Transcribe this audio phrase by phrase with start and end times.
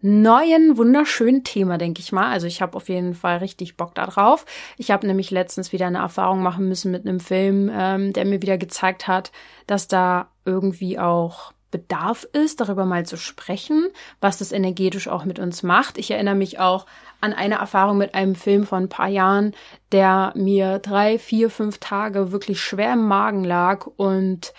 [0.00, 2.30] neuen, wunderschönen Thema, denke ich mal.
[2.30, 4.44] Also ich habe auf jeden Fall richtig Bock darauf.
[4.76, 8.42] Ich habe nämlich letztens wieder eine Erfahrung machen müssen mit einem Film, ähm, der mir
[8.42, 9.32] wieder gezeigt hat,
[9.66, 13.88] dass da irgendwie auch Bedarf ist, darüber mal zu sprechen,
[14.20, 15.98] was das energetisch auch mit uns macht.
[15.98, 16.86] Ich erinnere mich auch
[17.20, 19.52] an eine Erfahrung mit einem Film von ein paar Jahren,
[19.92, 24.54] der mir drei, vier, fünf Tage wirklich schwer im Magen lag und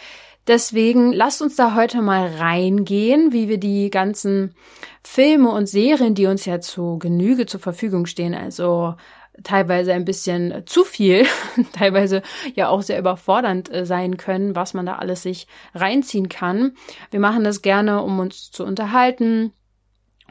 [0.47, 4.55] Deswegen lasst uns da heute mal reingehen, wie wir die ganzen
[5.03, 8.95] Filme und Serien, die uns ja zu Genüge zur Verfügung stehen, also
[9.43, 11.25] teilweise ein bisschen zu viel,
[11.73, 12.21] teilweise
[12.55, 16.73] ja auch sehr überfordernd äh, sein können, was man da alles sich reinziehen kann.
[17.11, 19.51] Wir machen das gerne, um uns zu unterhalten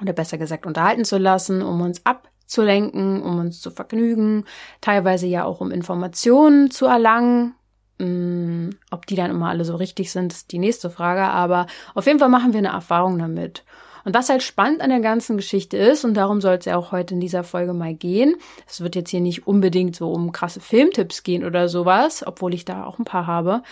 [0.01, 4.45] oder besser gesagt unterhalten zu lassen, um uns abzulenken, um uns zu vergnügen,
[4.81, 7.55] teilweise ja auch um Informationen zu erlangen,
[7.99, 11.23] ob die dann immer alle so richtig sind, ist die nächste Frage.
[11.23, 13.65] Aber auf jeden Fall machen wir eine Erfahrung damit.
[14.07, 16.93] Und was halt spannend an der ganzen Geschichte ist, und darum soll es ja auch
[16.93, 20.61] heute in dieser Folge mal gehen, es wird jetzt hier nicht unbedingt so um krasse
[20.61, 23.63] Filmtipps gehen oder sowas, obwohl ich da auch ein paar habe.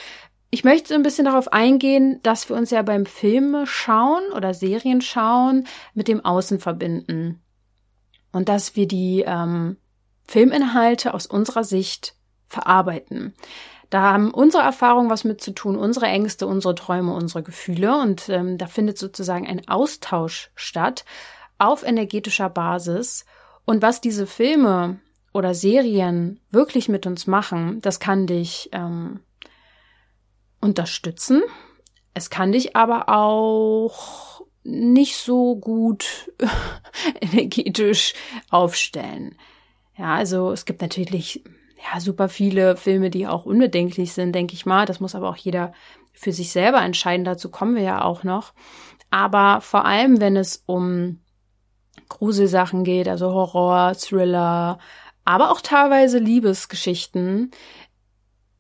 [0.51, 5.03] Ich möchte ein bisschen darauf eingehen, dass wir uns ja beim Filme schauen oder Serien
[5.03, 7.41] schauen mit dem Außen verbinden.
[8.33, 9.77] Und dass wir die ähm,
[10.27, 12.17] Filminhalte aus unserer Sicht
[12.49, 13.35] verarbeiten.
[13.91, 17.97] Da haben unsere Erfahrungen was mit zu tun, unsere Ängste, unsere Träume, unsere Gefühle.
[17.99, 21.05] Und ähm, da findet sozusagen ein Austausch statt
[21.59, 23.25] auf energetischer Basis.
[23.65, 25.01] Und was diese Filme
[25.33, 29.21] oder Serien wirklich mit uns machen, das kann dich ähm,
[30.61, 31.43] unterstützen.
[32.15, 36.33] Es kann dich aber auch nicht so gut
[37.21, 38.15] energetisch
[38.51, 39.37] aufstellen.
[39.97, 41.45] Ja, also es gibt natürlich
[41.85, 44.87] ja, super viele Filme, die auch unbedenklich sind, denke ich mal.
[44.87, 45.73] Das muss aber auch jeder
[46.13, 47.25] für sich selber entscheiden.
[47.25, 48.55] Dazu kommen wir ja auch noch.
[49.11, 51.21] Aber vor allem, wenn es um
[52.09, 54.79] Gruselsachen geht, also Horror, Thriller,
[55.25, 57.51] aber auch teilweise Liebesgeschichten,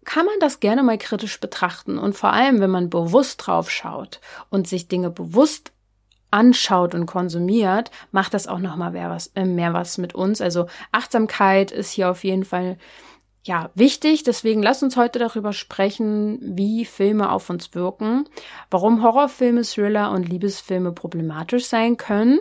[0.04, 1.98] kann man das gerne mal kritisch betrachten.
[1.98, 4.20] Und vor allem, wenn man bewusst drauf schaut
[4.50, 5.72] und sich Dinge bewusst
[6.30, 10.40] anschaut und konsumiert, macht das auch noch mal mehr was, äh, mehr was mit uns.
[10.40, 12.76] Also Achtsamkeit ist hier auf jeden Fall
[13.44, 14.22] ja, wichtig.
[14.22, 18.24] Deswegen lass uns heute darüber sprechen, wie Filme auf uns wirken,
[18.70, 22.40] warum Horrorfilme, Thriller und Liebesfilme problematisch sein können,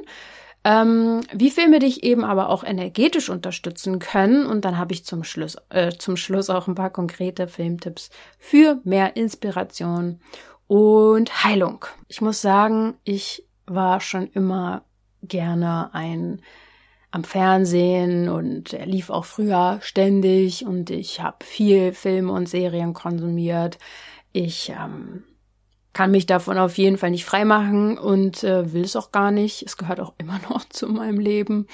[0.64, 4.46] ähm, wie Filme dich eben aber auch energetisch unterstützen können.
[4.46, 8.10] Und dann habe ich zum Schluss, äh, zum Schluss auch ein paar konkrete Filmtipps
[8.40, 10.22] für mehr Inspiration
[10.68, 11.86] und Heilung.
[12.08, 14.86] Ich muss sagen, ich war schon immer
[15.22, 16.42] gerne ein
[17.14, 22.94] am Fernsehen und er lief auch früher ständig und ich habe viel Filme und Serien
[22.94, 23.78] konsumiert.
[24.32, 25.24] Ich ähm,
[25.94, 29.62] kann mich davon auf jeden Fall nicht freimachen und äh, will es auch gar nicht.
[29.62, 31.68] Es gehört auch immer noch zu meinem Leben.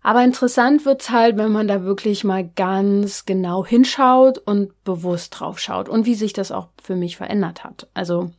[0.00, 5.58] Aber interessant wird's halt, wenn man da wirklich mal ganz genau hinschaut und bewusst drauf
[5.58, 7.88] schaut und wie sich das auch für mich verändert hat.
[7.92, 8.30] Also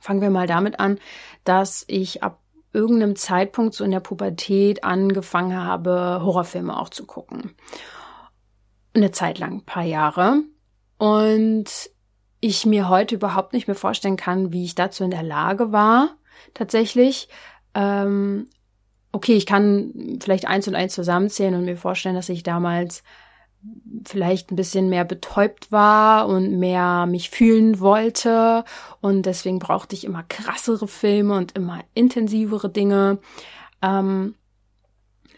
[0.00, 0.98] fangen wir mal damit an,
[1.44, 2.41] dass ich ab
[2.72, 7.54] irgendeinem Zeitpunkt so in der Pubertät angefangen habe, Horrorfilme auch zu gucken.
[8.94, 10.42] Eine Zeit lang, ein paar Jahre.
[10.98, 11.90] Und
[12.40, 16.16] ich mir heute überhaupt nicht mehr vorstellen kann, wie ich dazu in der Lage war,
[16.54, 17.28] tatsächlich.
[17.74, 18.48] Ähm,
[19.12, 23.02] okay, ich kann vielleicht eins und eins zusammenzählen und mir vorstellen, dass ich damals
[24.04, 28.64] vielleicht ein bisschen mehr betäubt war und mehr mich fühlen wollte
[29.00, 33.18] und deswegen brauchte ich immer krassere Filme und immer intensivere Dinge.
[33.80, 34.34] Ähm,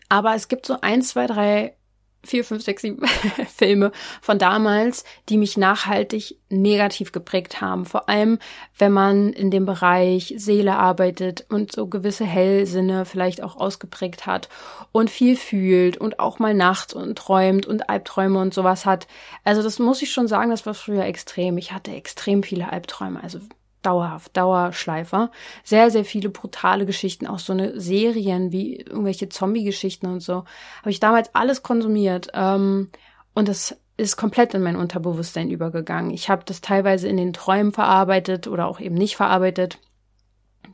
[0.08, 1.76] aber es gibt so ein, zwei, drei
[2.24, 3.06] vier, fünf, sechs, sieben
[3.56, 7.84] Filme von damals, die mich nachhaltig negativ geprägt haben.
[7.84, 8.38] Vor allem,
[8.78, 14.48] wenn man in dem Bereich Seele arbeitet und so gewisse Hellsinne vielleicht auch ausgeprägt hat
[14.92, 19.06] und viel fühlt und auch mal nachts und träumt und Albträume und sowas hat.
[19.42, 21.58] Also das muss ich schon sagen, das war früher extrem.
[21.58, 23.22] Ich hatte extrem viele Albträume.
[23.22, 23.40] Also
[23.84, 25.30] dauerhaft, Dauerschleifer.
[25.62, 30.44] Sehr, sehr viele brutale Geschichten, auch so eine Serien wie irgendwelche Zombie-Geschichten und so.
[30.80, 32.28] Habe ich damals alles konsumiert.
[32.34, 32.90] Ähm,
[33.34, 36.10] und das ist komplett in mein Unterbewusstsein übergegangen.
[36.10, 39.78] Ich habe das teilweise in den Träumen verarbeitet oder auch eben nicht verarbeitet.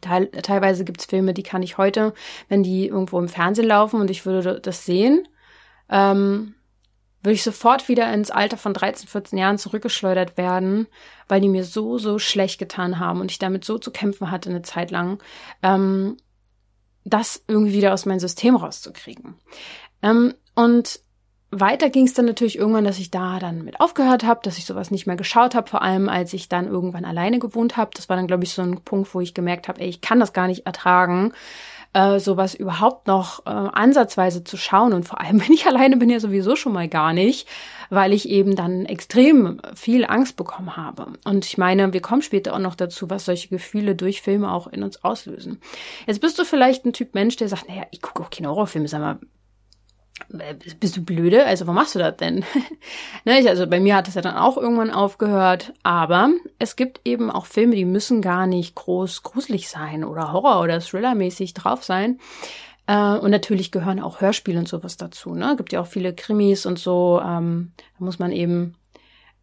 [0.00, 2.14] Teil, teilweise gibt's Filme, die kann ich heute,
[2.48, 5.28] wenn die irgendwo im Fernsehen laufen und ich würde das sehen,
[5.90, 6.54] ähm,
[7.22, 10.86] würde ich sofort wieder ins Alter von 13, 14 Jahren zurückgeschleudert werden,
[11.28, 14.50] weil die mir so, so schlecht getan haben und ich damit so zu kämpfen hatte
[14.50, 15.22] eine Zeit lang,
[15.62, 16.16] ähm,
[17.04, 19.34] das irgendwie wieder aus meinem System rauszukriegen.
[20.02, 21.00] Ähm, und
[21.50, 24.66] weiter ging es dann natürlich irgendwann, dass ich da dann mit aufgehört habe, dass ich
[24.66, 27.90] sowas nicht mehr geschaut habe, vor allem als ich dann irgendwann alleine gewohnt habe.
[27.94, 30.20] Das war dann, glaube ich, so ein Punkt, wo ich gemerkt habe, ey, ich kann
[30.20, 31.32] das gar nicht ertragen,
[31.92, 34.92] äh, sowas überhaupt noch äh, ansatzweise zu schauen.
[34.92, 37.48] Und vor allem, wenn ich alleine bin, ja sowieso schon mal gar nicht,
[37.90, 41.14] weil ich eben dann extrem viel Angst bekommen habe.
[41.24, 44.66] Und ich meine, wir kommen später auch noch dazu, was solche Gefühle durch Filme auch
[44.68, 45.60] in uns auslösen.
[46.06, 48.88] Jetzt bist du vielleicht ein Typ Mensch, der sagt, naja, ich gucke auch keine Horrorfilme,
[48.88, 49.18] sag mal,
[50.28, 51.46] bist du blöde?
[51.46, 52.44] Also, warum machst du das denn?
[53.24, 55.72] ne, also bei mir hat es ja dann auch irgendwann aufgehört.
[55.82, 60.62] Aber es gibt eben auch Filme, die müssen gar nicht groß gruselig sein oder Horror-
[60.62, 62.18] oder Thriller-mäßig drauf sein.
[62.86, 65.34] Äh, und natürlich gehören auch Hörspiele und sowas dazu.
[65.34, 65.54] Ne?
[65.56, 67.20] Gibt ja auch viele Krimis und so.
[67.24, 68.74] Ähm, da muss man eben,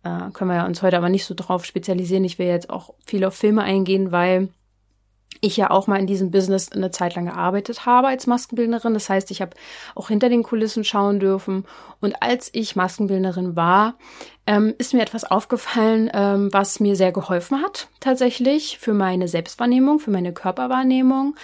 [0.04, 2.26] äh, können wir uns heute aber nicht so drauf spezialisieren.
[2.26, 4.50] Ich will jetzt auch viel auf Filme eingehen, weil
[5.42, 8.94] ich ja auch mal in diesem Business eine Zeit lang gearbeitet habe als Maskenbildnerin.
[8.94, 9.56] Das heißt, ich habe
[9.96, 11.66] auch hinter den Kulissen schauen dürfen.
[12.02, 13.96] Und als ich Maskenbildnerin war,
[14.48, 20.00] ähm, ist mir etwas aufgefallen, ähm, was mir sehr geholfen hat, tatsächlich für meine Selbstwahrnehmung,
[20.00, 21.36] für meine Körperwahrnehmung.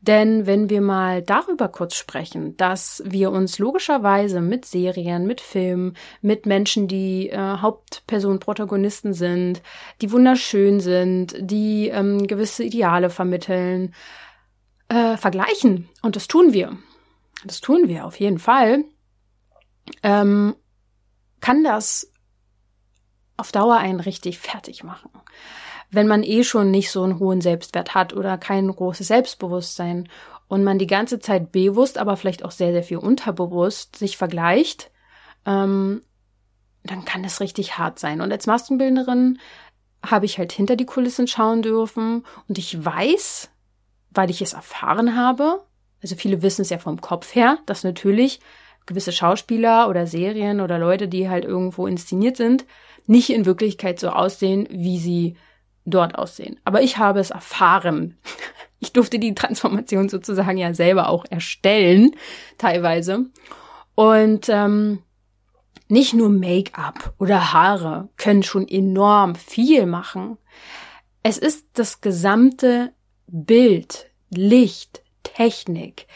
[0.00, 5.96] Denn wenn wir mal darüber kurz sprechen, dass wir uns logischerweise mit Serien, mit Filmen,
[6.20, 9.60] mit Menschen, die äh, Hauptpersonen, Protagonisten sind,
[10.00, 13.92] die wunderschön sind, die ähm, gewisse Ideale vermitteln,
[14.88, 15.88] äh, vergleichen.
[16.00, 16.78] Und das tun wir.
[17.44, 18.84] Das tun wir auf jeden Fall.
[20.04, 20.54] Ähm,
[21.40, 22.11] kann das
[23.36, 25.10] auf Dauer einen richtig fertig machen.
[25.90, 30.08] Wenn man eh schon nicht so einen hohen Selbstwert hat oder kein großes Selbstbewusstsein
[30.48, 34.90] und man die ganze Zeit bewusst, aber vielleicht auch sehr, sehr viel unterbewusst sich vergleicht,
[35.44, 36.02] ähm,
[36.84, 38.20] dann kann das richtig hart sein.
[38.20, 39.38] Und als Maskenbildnerin
[40.04, 43.50] habe ich halt hinter die Kulissen schauen dürfen und ich weiß,
[44.10, 45.64] weil ich es erfahren habe,
[46.02, 48.40] also viele wissen es ja vom Kopf her, dass natürlich
[48.86, 52.66] gewisse Schauspieler oder Serien oder Leute, die halt irgendwo inszeniert sind,
[53.06, 55.36] nicht in Wirklichkeit so aussehen, wie sie
[55.84, 56.60] dort aussehen.
[56.64, 58.18] Aber ich habe es erfahren.
[58.84, 62.16] Ich durfte die Transformation sozusagen ja selber auch erstellen,
[62.58, 63.26] teilweise.
[63.94, 65.04] Und ähm,
[65.86, 70.36] nicht nur Make-up oder Haare können schon enorm viel machen.
[71.22, 72.92] Es ist das gesamte
[73.28, 76.08] Bild, Licht, Technik,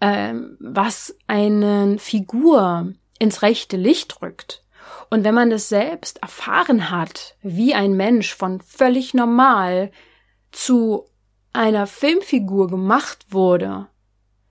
[0.00, 4.63] ähm, was eine Figur ins rechte Licht rückt.
[5.10, 9.90] Und wenn man das selbst erfahren hat, wie ein Mensch von völlig normal
[10.52, 11.06] zu
[11.52, 13.86] einer Filmfigur gemacht wurde,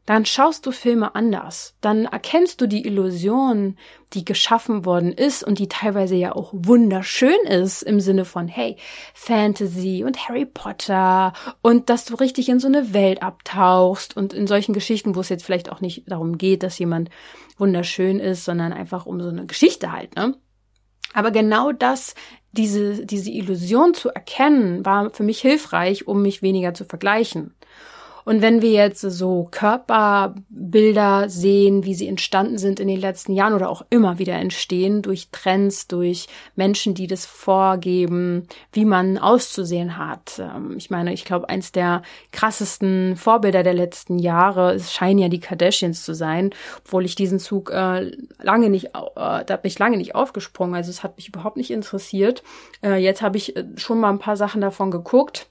[0.05, 1.75] dann schaust du Filme anders.
[1.79, 3.77] Dann erkennst du die Illusion,
[4.13, 8.75] die geschaffen worden ist und die teilweise ja auch wunderschön ist im Sinne von, hey,
[9.13, 14.45] Fantasy und Harry Potter und dass du richtig in so eine Welt abtauchst und in
[14.45, 17.09] solchen Geschichten, wo es jetzt vielleicht auch nicht darum geht, dass jemand
[17.57, 20.35] wunderschön ist, sondern einfach um so eine Geschichte halt, ne?
[21.13, 22.15] Aber genau das,
[22.53, 27.53] diese, diese Illusion zu erkennen, war für mich hilfreich, um mich weniger zu vergleichen.
[28.25, 33.53] Und wenn wir jetzt so Körperbilder sehen, wie sie entstanden sind in den letzten Jahren
[33.53, 39.97] oder auch immer wieder entstehen durch Trends, durch Menschen, die das vorgeben, wie man auszusehen
[39.97, 40.39] hat.
[40.39, 45.29] Ähm, ich meine, ich glaube, eins der krassesten Vorbilder der letzten Jahre es scheinen ja
[45.29, 46.51] die Kardashians zu sein,
[46.83, 50.75] obwohl ich diesen Zug äh, lange nicht, äh, da bin ich lange nicht aufgesprungen.
[50.75, 52.43] Also es hat mich überhaupt nicht interessiert.
[52.83, 55.47] Äh, jetzt habe ich äh, schon mal ein paar Sachen davon geguckt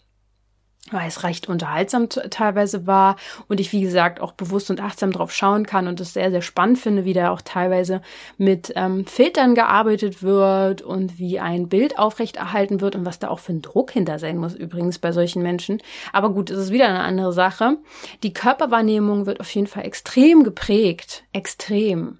[0.91, 5.33] weil es recht unterhaltsam teilweise war und ich, wie gesagt, auch bewusst und achtsam drauf
[5.33, 8.03] schauen kann und es sehr, sehr spannend finde, wie da auch teilweise
[8.37, 13.39] mit ähm, Filtern gearbeitet wird und wie ein Bild aufrechterhalten wird und was da auch
[13.39, 15.81] für ein Druck hinter sein muss, übrigens bei solchen Menschen.
[16.13, 17.79] Aber gut, es ist wieder eine andere Sache.
[18.25, 21.25] Die Körperwahrnehmung wird auf jeden Fall extrem geprägt.
[21.33, 22.19] Extrem.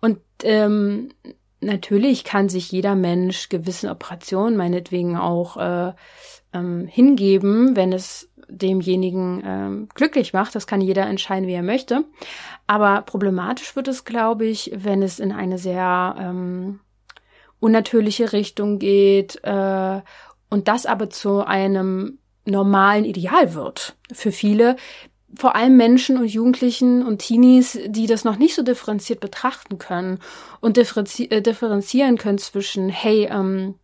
[0.00, 1.12] Und ähm,
[1.60, 5.92] natürlich kann sich jeder Mensch gewissen Operationen, meinetwegen auch äh,
[6.56, 10.54] ähm, hingeben, wenn es demjenigen ähm, glücklich macht.
[10.54, 12.04] Das kann jeder entscheiden, wie er möchte.
[12.66, 16.80] Aber problematisch wird es, glaube ich, wenn es in eine sehr ähm,
[17.60, 20.00] unnatürliche Richtung geht äh,
[20.48, 24.76] und das aber zu einem normalen Ideal wird für viele,
[25.34, 30.20] vor allem Menschen und Jugendlichen und Teenies, die das noch nicht so differenziert betrachten können
[30.60, 33.74] und differenzi äh, differenzieren können zwischen, hey, ähm,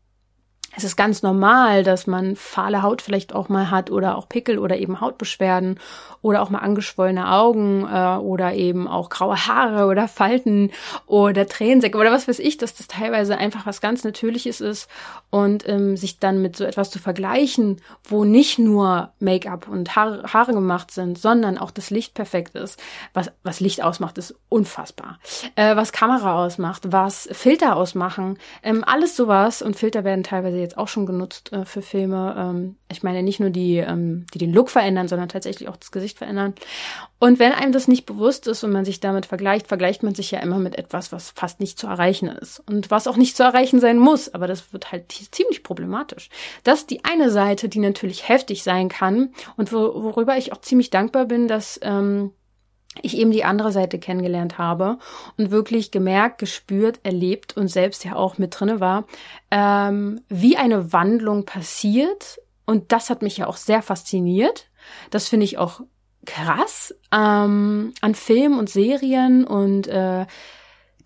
[0.74, 4.58] es ist ganz normal, dass man fahle Haut vielleicht auch mal hat oder auch Pickel
[4.58, 5.78] oder eben Hautbeschwerden
[6.22, 10.70] oder auch mal angeschwollene Augen äh, oder eben auch graue Haare oder Falten
[11.06, 14.88] oder Tränensäcke oder was weiß ich, dass das teilweise einfach was ganz Natürliches ist
[15.30, 20.32] und ähm, sich dann mit so etwas zu vergleichen, wo nicht nur Make-up und Haare,
[20.32, 22.80] Haare gemacht sind, sondern auch das Licht perfekt ist.
[23.12, 25.18] Was, was Licht ausmacht, ist unfassbar.
[25.56, 30.78] Äh, was Kamera ausmacht, was Filter ausmachen, ähm, alles sowas und Filter werden teilweise jetzt
[30.78, 32.34] auch schon genutzt äh, für Filme.
[32.38, 35.92] Ähm, ich meine nicht nur die, ähm, die den Look verändern, sondern tatsächlich auch das
[35.92, 36.54] Gesicht verändern.
[37.18, 40.30] Und wenn einem das nicht bewusst ist und man sich damit vergleicht, vergleicht man sich
[40.30, 43.42] ja immer mit etwas, was fast nicht zu erreichen ist und was auch nicht zu
[43.42, 44.32] erreichen sein muss.
[44.32, 46.30] Aber das wird halt ziemlich problematisch.
[46.64, 50.60] Das ist die eine Seite, die natürlich heftig sein kann und wor worüber ich auch
[50.60, 52.32] ziemlich dankbar bin, dass ähm,
[53.00, 54.98] ich eben die andere Seite kennengelernt habe
[55.38, 59.06] und wirklich gemerkt, gespürt, erlebt und selbst ja auch mit drinne war,
[59.50, 62.40] ähm, wie eine Wandlung passiert.
[62.66, 64.66] Und das hat mich ja auch sehr fasziniert.
[65.10, 65.80] Das finde ich auch
[66.26, 70.26] krass ähm, an Filmen und Serien und äh,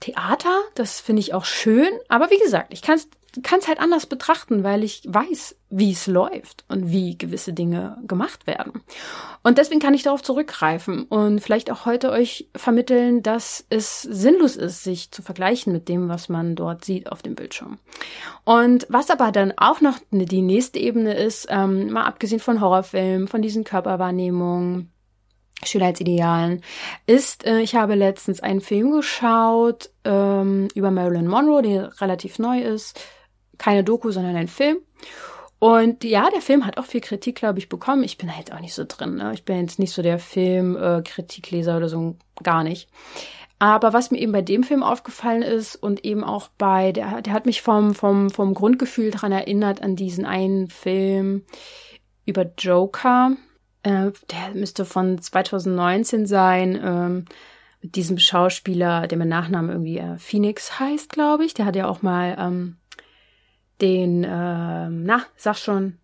[0.00, 0.60] Theater.
[0.74, 1.88] Das finde ich auch schön.
[2.08, 3.08] Aber wie gesagt, ich kann es
[3.42, 7.98] kann es halt anders betrachten, weil ich weiß, wie es läuft und wie gewisse Dinge
[8.06, 8.82] gemacht werden.
[9.42, 14.56] Und deswegen kann ich darauf zurückgreifen und vielleicht auch heute euch vermitteln, dass es sinnlos
[14.56, 17.78] ist, sich zu vergleichen mit dem, was man dort sieht auf dem Bildschirm.
[18.44, 23.28] Und was aber dann auch noch die nächste Ebene ist, ähm, mal abgesehen von Horrorfilmen,
[23.28, 24.92] von diesen Körperwahrnehmungen,
[25.64, 26.62] Schönheitsidealen,
[27.06, 32.60] ist, äh, ich habe letztens einen Film geschaut ähm, über Marilyn Monroe, der relativ neu
[32.60, 33.00] ist
[33.58, 34.78] keine Doku, sondern ein Film.
[35.58, 38.02] Und ja, der Film hat auch viel Kritik, glaube ich, bekommen.
[38.02, 39.16] Ich bin halt auch nicht so drin.
[39.16, 39.32] Ne?
[39.32, 42.88] Ich bin jetzt nicht so der Film-Kritikleser äh, oder so, gar nicht.
[43.58, 47.32] Aber was mir eben bei dem Film aufgefallen ist und eben auch bei, der, der
[47.32, 51.42] hat mich vom, vom, vom Grundgefühl daran erinnert, an diesen einen Film
[52.26, 53.32] über Joker.
[53.82, 56.78] Äh, der müsste von 2019 sein.
[56.82, 57.24] Ähm,
[57.82, 61.54] mit diesem Schauspieler, der mit Nachnamen irgendwie äh, Phoenix heißt, glaube ich.
[61.54, 62.76] Der hat ja auch mal ähm,
[63.80, 65.98] den, ähm, na, sag schon,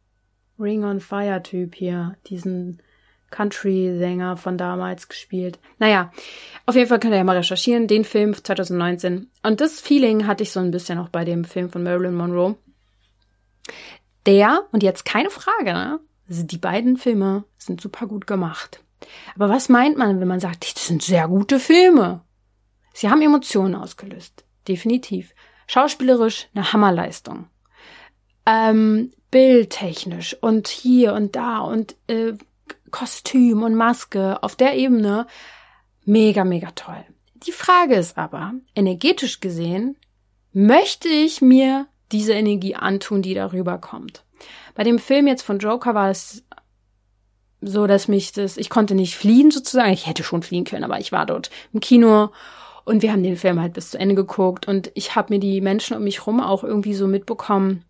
[0.58, 2.82] Ring on Fire Typ hier, diesen
[3.30, 5.58] Country-Sänger von damals gespielt.
[5.78, 6.12] Naja,
[6.66, 9.30] auf jeden Fall könnt ihr ja mal recherchieren, den Film 2019.
[9.42, 12.56] Und das Feeling hatte ich so ein bisschen auch bei dem Film von Marilyn Monroe.
[14.26, 15.98] Der, und jetzt keine Frage, ne?
[16.28, 18.84] Also die beiden Filme sind super gut gemacht.
[19.34, 22.20] Aber was meint man, wenn man sagt, das sind sehr gute Filme?
[22.94, 24.44] Sie haben Emotionen ausgelöst.
[24.68, 25.34] Definitiv.
[25.66, 27.46] Schauspielerisch eine Hammerleistung
[28.46, 32.34] ähm, bildtechnisch und hier und da und äh,
[32.90, 35.26] Kostüm und Maske auf der Ebene
[36.04, 37.04] mega, mega toll.
[37.46, 39.96] Die Frage ist aber, energetisch gesehen,
[40.52, 44.24] möchte ich mir diese Energie antun, die darüber kommt?
[44.74, 46.44] Bei dem Film jetzt von Joker war es
[47.60, 49.92] so, dass mich das, ich konnte nicht fliehen sozusagen.
[49.92, 52.30] Ich hätte schon fliehen können, aber ich war dort im Kino
[52.84, 55.60] und wir haben den Film halt bis zu Ende geguckt und ich habe mir die
[55.60, 57.84] Menschen um mich rum auch irgendwie so mitbekommen,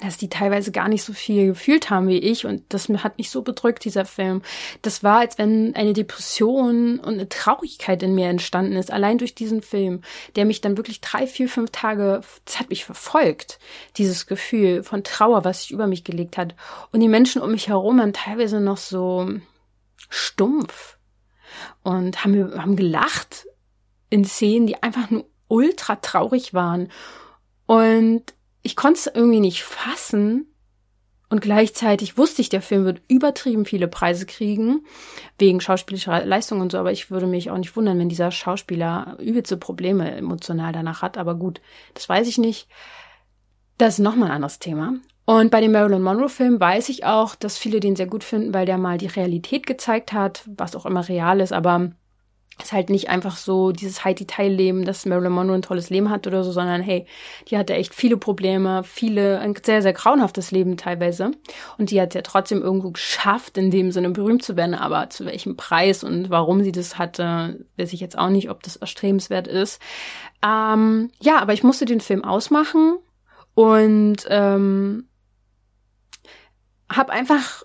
[0.00, 3.30] dass die teilweise gar nicht so viel gefühlt haben wie ich und das hat mich
[3.30, 4.42] so bedrückt, dieser Film.
[4.80, 9.34] Das war, als wenn eine Depression und eine Traurigkeit in mir entstanden ist, allein durch
[9.34, 10.02] diesen Film,
[10.34, 13.58] der mich dann wirklich drei, vier, fünf Tage, das hat mich verfolgt,
[13.96, 16.54] dieses Gefühl von Trauer, was sich über mich gelegt hat.
[16.90, 19.28] Und die Menschen um mich herum waren teilweise noch so
[20.08, 20.98] stumpf
[21.82, 23.46] und haben, haben gelacht
[24.10, 26.90] in Szenen, die einfach nur ultra traurig waren.
[27.66, 30.46] Und ich konnte es irgendwie nicht fassen.
[31.28, 34.84] Und gleichzeitig wusste ich, der Film wird übertrieben viele Preise kriegen,
[35.38, 39.16] wegen schauspielerischer Leistung und so, aber ich würde mich auch nicht wundern, wenn dieser Schauspieler
[39.18, 41.16] übelste Probleme emotional danach hat.
[41.16, 41.62] Aber gut,
[41.94, 42.68] das weiß ich nicht.
[43.78, 44.96] Das ist nochmal ein anderes Thema.
[45.24, 48.66] Und bei dem Marilyn Monroe-Film weiß ich auch, dass viele den sehr gut finden, weil
[48.66, 51.92] der mal die Realität gezeigt hat, was auch immer real ist, aber
[52.60, 56.44] ist halt nicht einfach so dieses High-Detail-Leben, dass Marilyn Monroe ein tolles Leben hat oder
[56.44, 57.06] so, sondern hey,
[57.48, 61.32] die hatte echt viele Probleme, viele, ein sehr, sehr grauenhaftes Leben teilweise.
[61.78, 65.24] Und die hat ja trotzdem irgendwo geschafft, in dem Sinne berühmt zu werden, aber zu
[65.24, 69.48] welchem Preis und warum sie das hatte, weiß ich jetzt auch nicht, ob das erstrebenswert
[69.48, 69.80] ist.
[70.44, 72.98] Ähm, ja, aber ich musste den Film ausmachen
[73.54, 75.08] und ähm,
[76.90, 77.62] habe einfach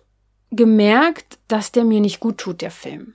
[0.51, 3.13] gemerkt, dass der mir nicht gut tut, der Film.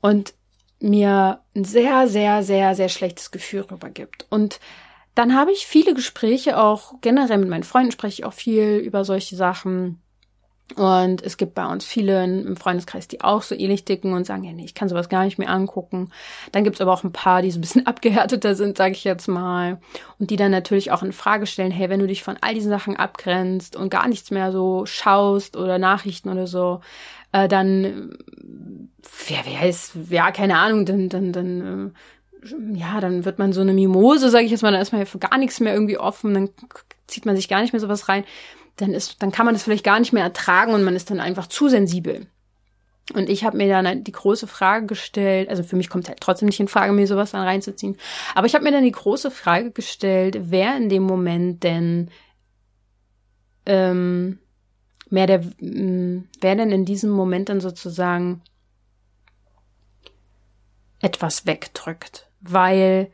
[0.00, 0.34] Und
[0.82, 4.26] mir ein sehr, sehr, sehr, sehr schlechtes Gefühl rübergibt.
[4.30, 4.60] Und
[5.14, 9.04] dann habe ich viele Gespräche, auch generell mit meinen Freunden spreche ich auch viel über
[9.04, 10.00] solche Sachen.
[10.76, 14.44] Und es gibt bei uns viele im Freundeskreis, die auch so ähnlich dicken und sagen,
[14.44, 16.10] ja, nee, ich kann sowas gar nicht mehr angucken.
[16.50, 19.28] Dann gibt's aber auch ein paar, die so ein bisschen abgehärteter sind, sage ich jetzt
[19.28, 19.80] mal.
[20.18, 22.70] Und die dann natürlich auch in Frage stellen, hey, wenn du dich von all diesen
[22.70, 26.80] Sachen abgrenzt und gar nichts mehr so schaust oder Nachrichten oder so,
[27.32, 28.16] äh, dann,
[29.26, 31.94] wer, ist, ja, keine Ahnung, dann, dann, dann,
[32.44, 35.00] äh, ja, dann wird man so eine Mimose, sage ich jetzt mal, dann ist man
[35.00, 36.50] ja für gar nichts mehr irgendwie offen, dann
[37.06, 38.24] zieht man sich gar nicht mehr sowas rein
[38.76, 41.20] dann ist, dann kann man das vielleicht gar nicht mehr ertragen und man ist dann
[41.20, 42.26] einfach zu sensibel.
[43.14, 46.46] Und ich habe mir dann die große Frage gestellt, also für mich kommt halt trotzdem
[46.46, 47.96] nicht in Frage, mir sowas dann reinzuziehen,
[48.34, 52.10] aber ich habe mir dann die große Frage gestellt, wer in dem Moment denn
[53.66, 54.38] ähm,
[55.10, 58.40] mehr der, ähm, wer denn in diesem Moment dann sozusagen
[61.02, 63.12] etwas wegdrückt, weil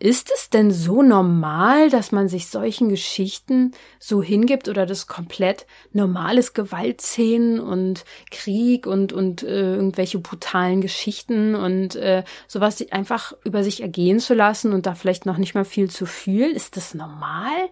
[0.00, 5.66] ist es denn so normal, dass man sich solchen Geschichten so hingibt oder das komplett
[5.92, 13.64] normales Gewaltszenen und Krieg und und äh, irgendwelche brutalen Geschichten und äh, sowas einfach über
[13.64, 16.54] sich ergehen zu lassen und da vielleicht noch nicht mal viel zu fühlen?
[16.54, 17.68] Ist das normal?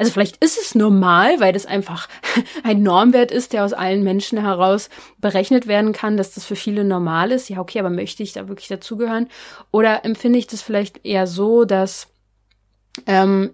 [0.00, 2.08] Also vielleicht ist es normal, weil das einfach
[2.62, 4.88] ein Normwert ist, der aus allen Menschen heraus
[5.18, 7.50] berechnet werden kann, dass das für viele normal ist.
[7.50, 9.28] Ja, okay, aber möchte ich da wirklich dazugehören?
[9.70, 12.08] Oder empfinde ich das vielleicht eher so, dass
[13.06, 13.52] ähm,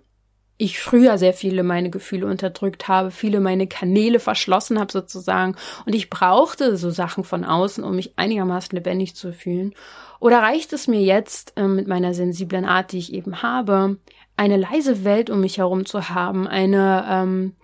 [0.58, 5.94] ich früher sehr viele meine Gefühle unterdrückt habe, viele meine Kanäle verschlossen habe sozusagen und
[5.94, 9.74] ich brauchte so Sachen von außen, um mich einigermaßen lebendig zu fühlen.
[10.18, 13.98] Oder reicht es mir jetzt äh, mit meiner sensiblen Art, die ich eben habe,
[14.36, 17.54] eine leise Welt um mich herum zu haben, eine, ähm,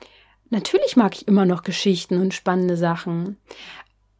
[0.51, 3.39] natürlich mag ich immer noch Geschichten und spannende Sachen,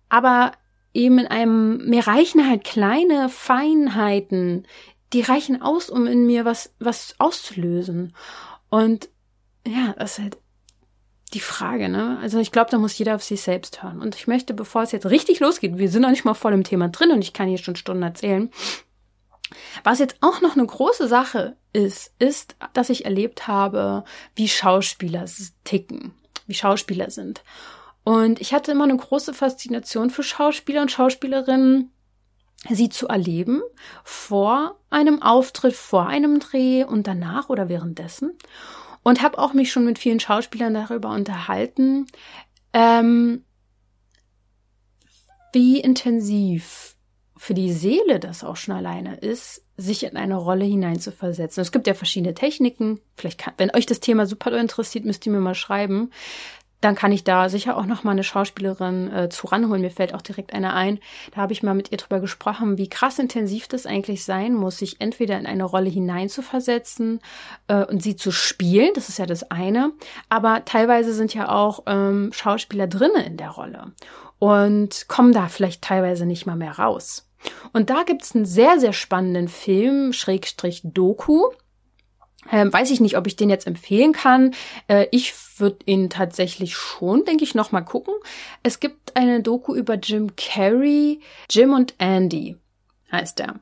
[0.09, 0.53] aber
[0.95, 4.67] eben in einem, mir reichen halt kleine Feinheiten,
[5.13, 8.15] die reichen aus, um in mir was, was auszulösen.
[8.73, 9.11] Und
[9.67, 10.39] ja, das ist halt
[11.35, 12.19] die Frage, ne?
[12.23, 14.01] Also ich glaube, da muss jeder auf sich selbst hören.
[14.01, 16.65] Und ich möchte, bevor es jetzt richtig losgeht, wir sind noch nicht mal voll im
[16.65, 18.51] Thema drin und ich kann hier schon Stunden erzählen,
[19.85, 24.05] was jetzt auch noch eine große Sache ist, ist, dass ich erlebt habe,
[24.37, 25.27] wie Schauspieler
[25.65, 26.15] ticken,
[26.47, 27.45] wie Schauspieler sind.
[28.05, 31.92] Und ich hatte immer eine große Faszination für Schauspieler und Schauspielerinnen,
[32.69, 33.63] sie zu erleben
[34.05, 38.37] vor einem Auftritt, vor einem Dreh und danach oder währenddessen.
[39.03, 42.07] Und habe auch mich schon mit vielen Schauspielern darüber unterhalten,
[42.73, 43.45] ähm,
[45.53, 46.97] wie intensiv
[47.37, 51.61] für die Seele das auch schon alleine ist, sich in eine Rolle hineinzuversetzen.
[51.61, 53.01] Es gibt ja verschiedene Techniken.
[53.17, 56.11] Vielleicht kann, wenn euch das Thema super interessiert, müsst ihr mir mal schreiben.
[56.83, 59.81] Dann kann ich da sicher auch noch mal eine Schauspielerin äh, zu ranholen.
[59.81, 60.99] Mir fällt auch direkt eine ein.
[61.35, 64.79] Da habe ich mal mit ihr drüber gesprochen, wie krass intensiv das eigentlich sein muss,
[64.79, 67.21] sich entweder in eine Rolle hineinzuversetzen
[67.69, 68.91] äh, und sie zu spielen.
[68.95, 69.93] Das ist ja das eine.
[70.29, 73.93] Aber teilweise sind ja auch ähm, Schauspieler drinnen in der Rolle
[74.41, 77.29] und kommen da vielleicht teilweise nicht mal mehr raus.
[77.73, 81.51] Und da gibt's einen sehr, sehr spannenden Film, Schrägstrich Doku.
[82.51, 84.55] Ähm, weiß ich nicht, ob ich den jetzt empfehlen kann.
[84.89, 88.15] Äh, ich würde ihn tatsächlich schon, denke ich, nochmal gucken.
[88.63, 92.57] Es gibt eine Doku über Jim Carrey, Jim und Andy
[93.13, 93.61] heißt er.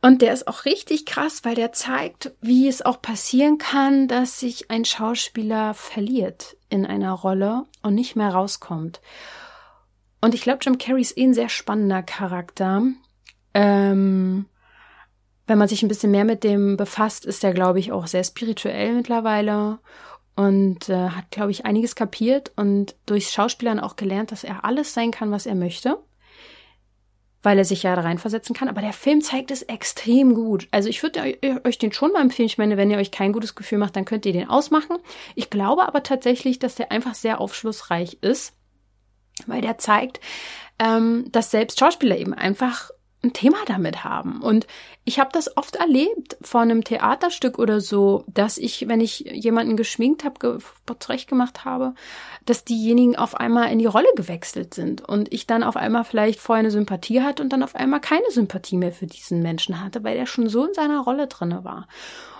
[0.00, 4.38] Und der ist auch richtig krass, weil der zeigt, wie es auch passieren kann, dass
[4.38, 9.00] sich ein Schauspieler verliert in einer Rolle und nicht mehr rauskommt.
[10.20, 12.82] Und ich glaube, Jim Carrey ist eh ein sehr spannender Charakter.
[13.54, 14.46] Ähm,
[15.48, 18.22] wenn man sich ein bisschen mehr mit dem befasst, ist er, glaube ich, auch sehr
[18.22, 19.78] spirituell mittlerweile
[20.36, 24.94] und äh, hat, glaube ich, einiges kapiert und durchs Schauspielern auch gelernt, dass er alles
[24.94, 25.98] sein kann, was er möchte,
[27.42, 28.68] weil er sich ja da reinversetzen kann.
[28.68, 30.68] Aber der Film zeigt es extrem gut.
[30.70, 32.46] Also ich würde euch den schon mal empfehlen.
[32.46, 34.98] Ich meine, wenn ihr euch kein gutes Gefühl macht, dann könnt ihr den ausmachen.
[35.34, 38.52] Ich glaube aber tatsächlich, dass der einfach sehr aufschlussreich ist
[39.46, 40.20] weil der zeigt,
[40.78, 42.90] ähm, dass selbst Schauspieler eben einfach
[43.22, 44.40] ein Thema damit haben.
[44.40, 44.66] Und
[45.04, 49.76] ich habe das oft erlebt vor einem Theaterstück oder so, dass ich, wenn ich jemanden
[49.76, 50.58] geschminkt habe, ge
[51.00, 51.94] zurecht gemacht habe,
[52.46, 56.40] dass diejenigen auf einmal in die Rolle gewechselt sind und ich dann auf einmal vielleicht
[56.40, 60.04] vorher eine Sympathie hatte und dann auf einmal keine Sympathie mehr für diesen Menschen hatte,
[60.04, 61.88] weil er schon so in seiner Rolle drinne war.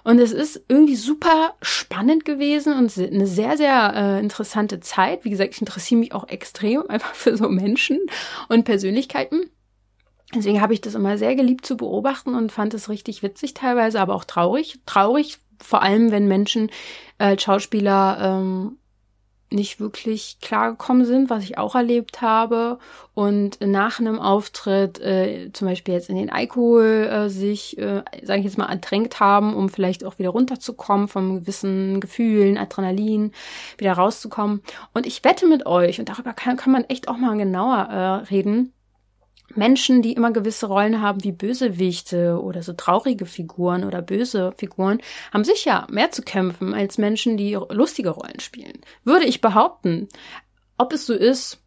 [0.05, 5.25] Und es ist irgendwie super spannend gewesen und eine sehr, sehr äh, interessante Zeit.
[5.25, 7.99] Wie gesagt, ich interessiere mich auch extrem einfach für so Menschen
[8.49, 9.51] und Persönlichkeiten.
[10.35, 14.01] Deswegen habe ich das immer sehr geliebt zu beobachten und fand es richtig witzig teilweise,
[14.01, 14.79] aber auch traurig.
[14.85, 16.71] Traurig, vor allem wenn Menschen
[17.19, 18.77] als Schauspieler ähm,
[19.51, 22.79] nicht wirklich klargekommen sind, was ich auch erlebt habe.
[23.15, 28.41] Und nach einem Auftritt, äh, zum Beispiel jetzt in den Alkohol, äh, sich, äh, sage
[28.41, 33.33] ich jetzt mal, ertränkt haben, um vielleicht auch wieder runterzukommen von gewissen Gefühlen, Adrenalin,
[33.79, 34.63] wieder rauszukommen.
[34.93, 38.29] Und ich wette mit euch, und darüber kann, kann man echt auch mal genauer äh,
[38.29, 38.75] reden,
[39.55, 45.01] Menschen, die immer gewisse Rollen haben wie Bösewichte oder so traurige Figuren oder böse Figuren,
[45.33, 48.79] haben sicher mehr zu kämpfen als Menschen, die lustige Rollen spielen.
[49.05, 50.09] Würde ich behaupten.
[50.77, 51.63] Ob es so ist,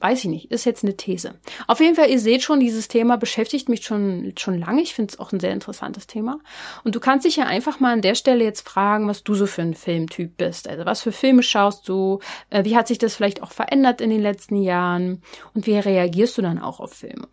[0.00, 1.34] weiß ich nicht, ist jetzt eine These.
[1.66, 4.82] Auf jeden Fall, ihr seht schon, dieses Thema beschäftigt mich schon, schon lange.
[4.82, 6.38] Ich finde es auch ein sehr interessantes Thema.
[6.84, 9.46] Und du kannst dich ja einfach mal an der Stelle jetzt fragen, was du so
[9.46, 10.68] für ein Filmtyp bist.
[10.68, 12.20] Also was für Filme schaust du?
[12.48, 15.22] Äh, wie hat sich das vielleicht auch verändert in den letzten Jahren?
[15.54, 17.28] Und wie reagierst du dann auch auf Filme?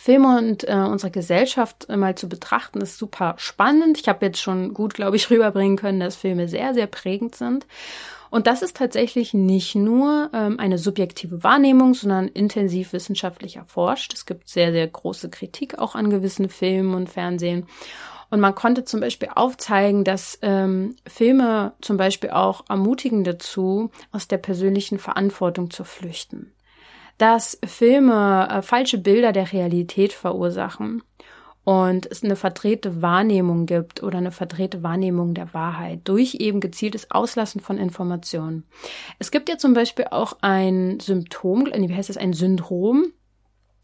[0.00, 3.98] Filme und äh, unsere Gesellschaft mal zu betrachten, ist super spannend.
[4.00, 7.66] Ich habe jetzt schon gut, glaube ich, rüberbringen können, dass Filme sehr, sehr prägend sind.
[8.30, 14.12] Und das ist tatsächlich nicht nur ähm, eine subjektive Wahrnehmung, sondern intensiv wissenschaftlich erforscht.
[14.12, 17.66] Es gibt sehr, sehr große Kritik auch an gewissen Filmen und Fernsehen.
[18.30, 24.28] Und man konnte zum Beispiel aufzeigen, dass ähm, Filme zum Beispiel auch ermutigen dazu, aus
[24.28, 26.52] der persönlichen Verantwortung zu flüchten.
[27.16, 31.02] Dass Filme äh, falsche Bilder der Realität verursachen
[31.68, 37.10] und es eine verdrehte Wahrnehmung gibt oder eine verdrehte Wahrnehmung der Wahrheit durch eben gezieltes
[37.10, 38.64] Auslassen von Informationen.
[39.18, 43.12] Es gibt ja zum Beispiel auch ein Symptom, wie heißt das, ein Syndrom,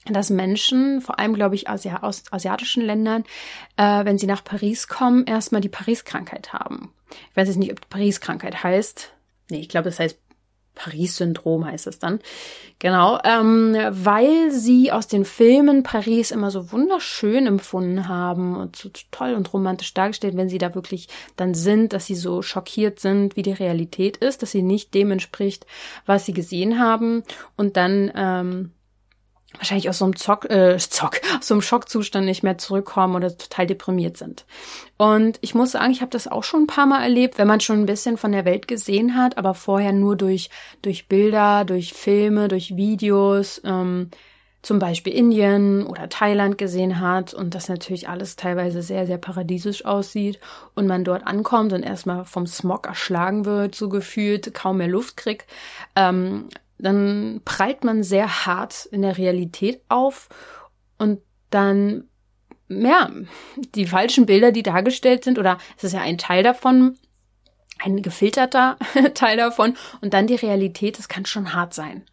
[0.06, 3.24] dass Menschen, vor allem glaube ich Asi aus asiatischen Ländern,
[3.76, 6.90] äh, wenn sie nach Paris kommen, erstmal die Paris-Krankheit haben.
[7.30, 9.12] Ich weiß jetzt nicht, ob Paris-Krankheit heißt.
[9.50, 10.18] Nee, ich glaube, das heißt
[10.74, 12.20] Paris-Syndrom heißt es dann.
[12.78, 18.90] Genau, ähm, weil sie aus den Filmen Paris immer so wunderschön empfunden haben und so
[19.10, 23.36] toll und romantisch dargestellt, wenn sie da wirklich dann sind, dass sie so schockiert sind,
[23.36, 25.66] wie die Realität ist, dass sie nicht dem entspricht,
[26.04, 27.22] was sie gesehen haben
[27.56, 28.72] und dann ähm,
[29.58, 33.36] wahrscheinlich aus so einem Zock, äh, Zock, aus so einem Schockzustand nicht mehr zurückkommen oder
[33.36, 34.44] total deprimiert sind.
[34.96, 37.60] Und ich muss sagen, ich habe das auch schon ein paar Mal erlebt, wenn man
[37.60, 40.50] schon ein bisschen von der Welt gesehen hat, aber vorher nur durch,
[40.82, 44.10] durch Bilder, durch Filme, durch Videos, ähm,
[44.64, 49.84] zum Beispiel Indien oder Thailand gesehen hat und das natürlich alles teilweise sehr, sehr paradiesisch
[49.84, 50.40] aussieht
[50.74, 55.18] und man dort ankommt und erstmal vom Smog erschlagen wird, so gefühlt, kaum mehr Luft
[55.18, 55.46] kriegt,
[55.96, 60.28] ähm, dann prallt man sehr hart in der Realität auf
[60.98, 62.04] und dann,
[62.68, 63.10] ja,
[63.74, 66.98] die falschen Bilder, die dargestellt sind, oder es ist ja ein Teil davon,
[67.78, 68.76] ein gefilterter
[69.14, 72.04] Teil davon, und dann die Realität, das kann schon hart sein.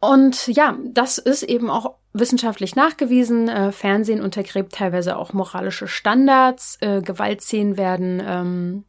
[0.00, 3.48] Und ja, das ist eben auch wissenschaftlich nachgewiesen.
[3.48, 6.76] Äh, Fernsehen untergräbt teilweise auch moralische Standards.
[6.80, 8.84] Äh, Gewaltszenen werden ähm,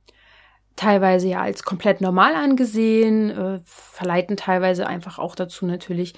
[0.75, 6.13] teilweise ja als komplett normal angesehen, äh, verleiten teilweise einfach auch dazu natürlich,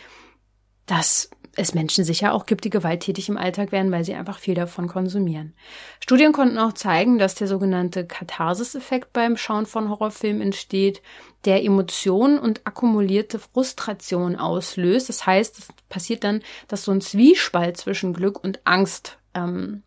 [0.85, 4.53] dass es Menschen sicher auch gibt, die gewalttätig im Alltag werden, weil sie einfach viel
[4.53, 5.55] davon konsumieren.
[5.99, 11.01] Studien konnten auch zeigen, dass der sogenannte Katharsis-Effekt beim Schauen von Horrorfilmen entsteht,
[11.45, 15.09] der Emotionen und akkumulierte Frustration auslöst.
[15.09, 19.81] Das heißt, es passiert dann, dass so ein Zwiespalt zwischen Glück und Angst ähm,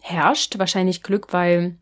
[0.00, 0.58] herrscht.
[0.58, 1.78] Wahrscheinlich Glück, weil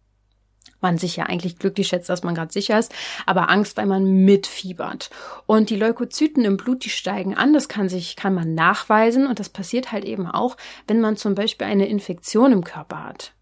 [0.85, 2.95] man sich ja eigentlich glücklich schätzt, dass man gerade sicher ist,
[3.27, 5.11] aber Angst, weil man mitfiebert.
[5.47, 9.41] Und die Leukozyten im Blut, die steigen an, das kann sich, kann man nachweisen und
[9.41, 13.33] das passiert halt eben auch, wenn man zum Beispiel eine Infektion im Körper hat.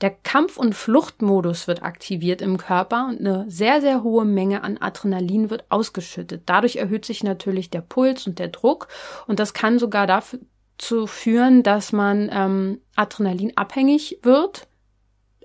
[0.00, 4.78] Der Kampf- und Fluchtmodus wird aktiviert im Körper und eine sehr, sehr hohe Menge an
[4.78, 6.42] Adrenalin wird ausgeschüttet.
[6.46, 8.88] Dadurch erhöht sich natürlich der Puls und der Druck
[9.26, 14.69] und das kann sogar dazu führen, dass man ähm, Adrenalin abhängig wird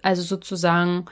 [0.05, 1.05] also sozusagen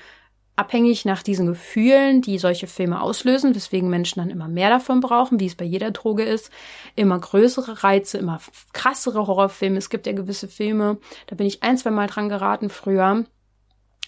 [0.56, 5.40] abhängig nach diesen Gefühlen, die solche Filme auslösen, weswegen Menschen dann immer mehr davon brauchen,
[5.40, 6.52] wie es bei jeder Droge ist,
[6.96, 8.40] immer größere Reize, immer
[8.72, 9.78] krassere Horrorfilme.
[9.78, 13.26] Es gibt ja gewisse Filme, da bin ich ein, zwei Mal dran geraten früher.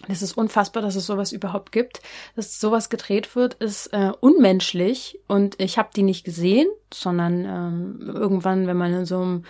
[0.07, 2.01] Es ist unfassbar, dass es sowas überhaupt gibt.
[2.35, 8.13] Dass sowas gedreht wird, ist äh, unmenschlich und ich habe die nicht gesehen, sondern ähm,
[8.13, 9.45] irgendwann, wenn man in so einem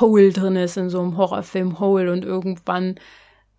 [0.00, 2.96] Hole drin ist, in so einem Horrorfilm Hole und irgendwann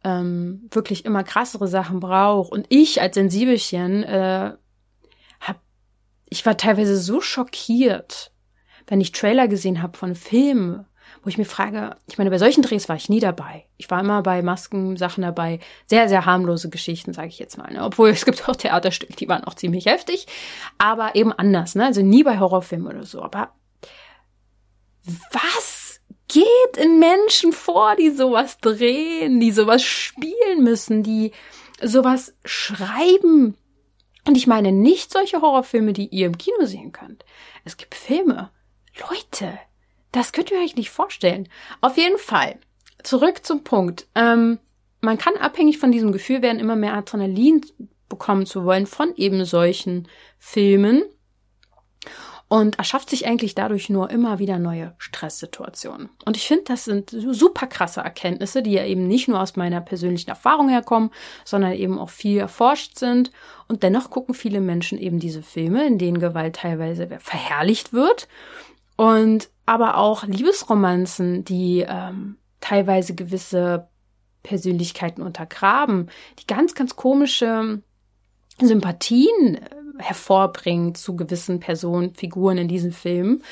[0.05, 2.51] ähm, wirklich immer krassere Sachen brauche.
[2.51, 4.53] Und ich als Sensibelchen äh,
[5.41, 5.59] hab,
[6.29, 8.31] ich war teilweise so schockiert,
[8.87, 10.85] wenn ich Trailer gesehen habe von Filmen,
[11.23, 13.65] wo ich mir frage, ich meine, bei solchen Drehs war ich nie dabei.
[13.77, 17.73] Ich war immer bei Maskensachen dabei, sehr, sehr harmlose Geschichten, sage ich jetzt mal.
[17.73, 17.83] Ne?
[17.83, 20.27] Obwohl es gibt auch Theaterstücke, die waren auch ziemlich heftig,
[20.77, 21.85] aber eben anders, ne?
[21.85, 23.23] Also nie bei Horrorfilmen oder so.
[23.23, 23.53] Aber
[25.31, 25.74] was
[26.27, 31.31] geht in Menschen vor, die sowas drehen, die sowas spielen müssen, die
[31.81, 33.57] sowas schreiben
[34.27, 37.25] Und ich meine nicht solche Horrorfilme, die ihr im Kino sehen könnt.
[37.63, 38.49] Es gibt Filme.
[39.09, 39.59] Leute,
[40.11, 41.49] das könnt ihr euch nicht vorstellen.
[41.81, 42.57] Auf jeden Fall,
[43.03, 44.07] zurück zum Punkt.
[44.15, 44.59] Ähm,
[45.01, 47.61] man kann abhängig von diesem Gefühl werden, immer mehr Adrenalin
[48.09, 50.07] bekommen zu wollen von eben solchen
[50.39, 51.03] Filmen
[52.47, 56.09] und erschafft sich eigentlich dadurch nur immer wieder neue Stresssituationen.
[56.25, 59.81] Und ich finde, das sind super krasse Erkenntnisse, die ja eben nicht nur aus meiner
[59.81, 61.09] persönlichen Erfahrung herkommen,
[61.43, 63.31] sondern eben auch viel erforscht sind.
[63.67, 68.27] Und dennoch gucken viele Menschen eben diese Filme, in denen Gewalt teilweise verherrlicht wird.
[68.95, 73.89] Und aber auch Liebesromanzen, die ähm, teilweise gewisse
[74.43, 77.81] Persönlichkeiten untergraben, die ganz, ganz komische
[78.61, 79.59] Sympathien
[79.99, 83.43] hervorbringen zu gewissen Personen, Figuren in diesen Filmen.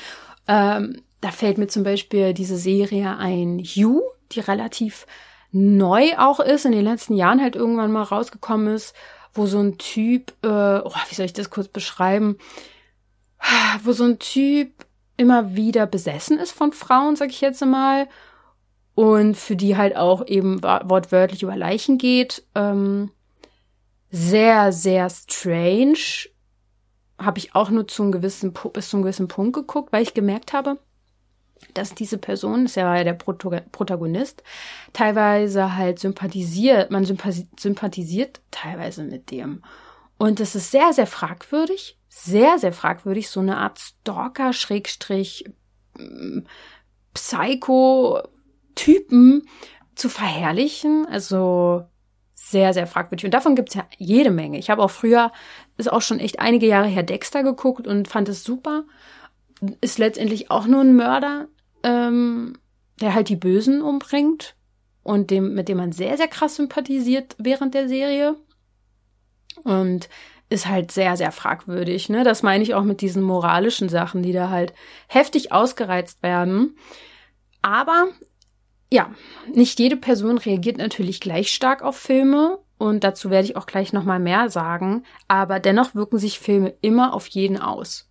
[0.46, 4.02] Ähm, da fällt mir zum Beispiel diese Serie ein You,
[4.32, 5.06] die relativ
[5.52, 8.94] neu auch ist, in den letzten Jahren halt irgendwann mal rausgekommen ist,
[9.32, 12.38] wo so ein Typ, äh, oh, wie soll ich das kurz beschreiben,
[13.82, 14.72] wo so ein Typ
[15.16, 18.08] immer wieder besessen ist von Frauen, sag ich jetzt mal,
[18.94, 22.44] und für die halt auch eben wortwörtlich über Leichen geht.
[22.54, 23.10] Ähm,
[24.10, 26.28] sehr, sehr strange.
[27.18, 30.14] Habe ich auch nur zu einem gewissen, bis zu einem gewissen Punkt geguckt, weil ich
[30.14, 30.78] gemerkt habe,
[31.72, 34.42] dass diese Person, das ist ja der Protagonist,
[34.92, 39.62] teilweise halt sympathisiert, man sympathisiert teilweise mit dem.
[40.18, 45.44] Und es ist sehr, sehr fragwürdig, sehr, sehr fragwürdig, so eine Art Stalker, Schrägstrich,
[45.96, 46.40] mm,
[47.14, 48.28] Psycho-Typen
[49.94, 51.06] zu verherrlichen.
[51.06, 51.84] Also
[52.54, 53.24] sehr, sehr fragwürdig.
[53.24, 54.58] Und davon gibt's ja jede Menge.
[54.58, 55.32] Ich habe auch früher,
[55.76, 58.84] ist auch schon echt einige Jahre her, Dexter geguckt und fand es super.
[59.80, 61.48] Ist letztendlich auch nur ein Mörder,
[61.82, 62.56] ähm,
[63.00, 64.54] der halt die Bösen umbringt
[65.02, 68.36] und dem, mit dem man sehr, sehr krass sympathisiert während der Serie.
[69.64, 70.08] Und
[70.48, 72.08] ist halt sehr, sehr fragwürdig.
[72.08, 72.22] Ne?
[72.22, 74.74] Das meine ich auch mit diesen moralischen Sachen, die da halt
[75.08, 76.76] heftig ausgereizt werden.
[77.62, 78.10] Aber
[78.94, 79.10] ja,
[79.52, 83.92] nicht jede Person reagiert natürlich gleich stark auf Filme und dazu werde ich auch gleich
[83.92, 88.08] nochmal mehr sagen, aber dennoch wirken sich Filme immer auf jeden aus.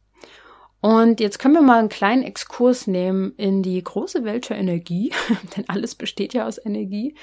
[0.81, 5.13] Und jetzt können wir mal einen kleinen Exkurs nehmen in die große Welt der Energie,
[5.55, 7.15] denn alles besteht ja aus Energie.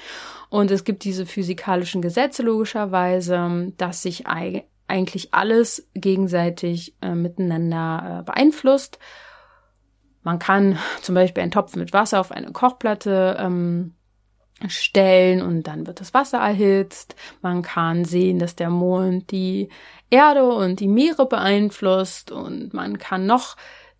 [0.49, 8.23] Und es gibt diese physikalischen Gesetze logischerweise, dass sich eigentlich alles gegenseitig äh, miteinander äh,
[8.23, 8.97] beeinflusst.
[10.23, 13.93] Man kann zum Beispiel einen Topf mit Wasser auf eine Kochplatte ähm,
[14.67, 17.15] stellen und dann wird das Wasser erhitzt.
[17.41, 19.69] Man kann sehen, dass der Mond die
[20.09, 23.55] Erde und die Meere beeinflusst und man kann noch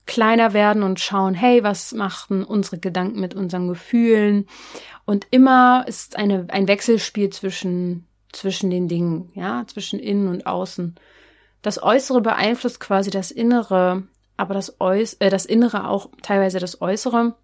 [0.06, 4.48] kleiner werden und schauen, hey, was machen unsere Gedanken mit unseren Gefühlen?
[5.06, 10.96] Und immer ist eine, ein Wechselspiel zwischen, zwischen den Dingen, ja, zwischen innen und außen.
[11.62, 14.04] Das Äußere beeinflusst quasi das Innere
[14.42, 17.36] aber das, Äuß äh, das Innere auch teilweise das Äußere.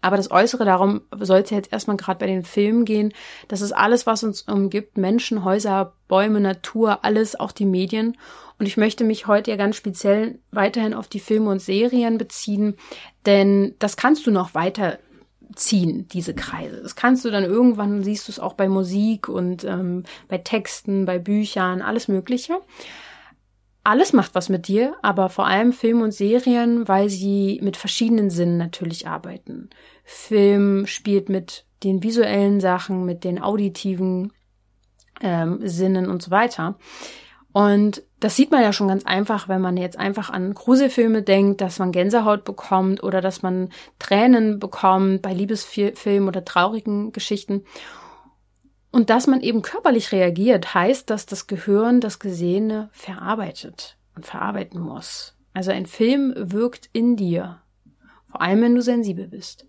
[0.00, 3.12] Aber das Äußere, darum soll es jetzt erstmal gerade bei den Filmen gehen.
[3.48, 4.96] Das ist alles, was uns umgibt.
[4.96, 8.16] Menschen, Häuser, Bäume, Natur, alles, auch die Medien.
[8.58, 12.76] Und ich möchte mich heute ja ganz speziell weiterhin auf die Filme und Serien beziehen,
[13.26, 14.98] denn das kannst du noch weiter
[15.54, 16.80] ziehen, diese Kreise.
[16.82, 21.04] Das kannst du dann irgendwann, siehst du es auch bei Musik und ähm, bei Texten,
[21.04, 22.60] bei Büchern, alles Mögliche
[23.88, 28.28] alles macht was mit dir, aber vor allem Film und Serien, weil sie mit verschiedenen
[28.28, 29.70] Sinnen natürlich arbeiten.
[30.04, 34.32] Film spielt mit den visuellen Sachen, mit den auditiven
[35.22, 36.76] ähm, Sinnen und so weiter.
[37.52, 41.62] Und das sieht man ja schon ganz einfach, wenn man jetzt einfach an Gruselfilme denkt,
[41.62, 47.64] dass man Gänsehaut bekommt oder dass man Tränen bekommt bei Liebesfilmen oder traurigen Geschichten.
[48.90, 54.80] Und dass man eben körperlich reagiert, heißt, dass das Gehirn das Gesehene verarbeitet und verarbeiten
[54.80, 55.34] muss.
[55.52, 57.60] Also ein Film wirkt in dir,
[58.30, 59.68] vor allem wenn du sensibel bist.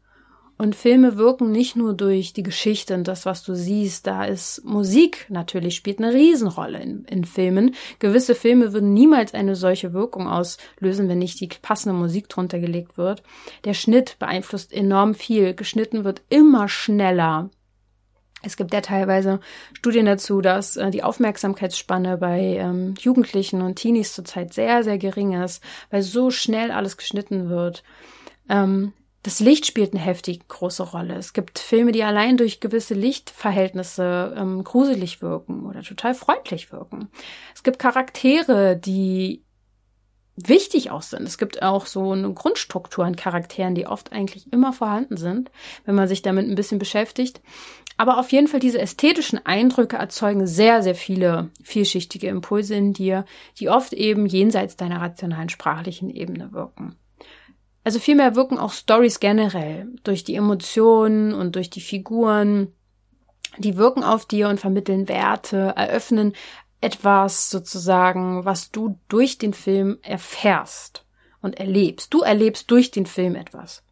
[0.62, 4.06] Und Filme wirken nicht nur durch die Geschichte und das, was du siehst.
[4.06, 7.76] Da ist Musik natürlich, spielt eine Riesenrolle in, in Filmen.
[8.00, 12.98] Gewisse Filme würden niemals eine solche Wirkung auslösen, wenn nicht die passende Musik drunter gelegt
[12.98, 13.24] wird.
[13.64, 15.54] Der Schnitt beeinflusst enorm viel.
[15.54, 17.50] Geschnitten wird immer schneller.
[18.42, 19.40] Es gibt ja teilweise
[19.74, 25.34] Studien dazu, dass äh, die Aufmerksamkeitsspanne bei ähm, Jugendlichen und Teenies zurzeit sehr, sehr gering
[25.34, 27.84] ist, weil so schnell alles geschnitten wird.
[28.48, 31.16] Ähm, das Licht spielt eine heftig große Rolle.
[31.16, 37.10] Es gibt Filme, die allein durch gewisse Lichtverhältnisse ähm, gruselig wirken oder total freundlich wirken.
[37.54, 39.44] Es gibt Charaktere, die
[40.38, 41.24] wichtig auch sind.
[41.24, 45.52] Es gibt auch so eine Grundstruktur an Charakteren, die oft eigentlich immer vorhanden sind,
[45.86, 47.42] wenn man sich damit ein bisschen beschäftigt.
[48.00, 53.26] Aber auf jeden Fall diese ästhetischen Eindrücke erzeugen sehr, sehr viele vielschichtige Impulse in dir,
[53.60, 56.96] die oft eben jenseits deiner rationalen sprachlichen Ebene wirken.
[57.84, 62.72] Also vielmehr wirken auch Stories generell durch die Emotionen und durch die Figuren.
[63.58, 66.32] Die wirken auf dir und vermitteln Werte, eröffnen
[66.80, 71.04] etwas sozusagen, was du durch den Film erfährst
[71.42, 72.14] und erlebst.
[72.14, 73.84] Du erlebst durch den Film etwas.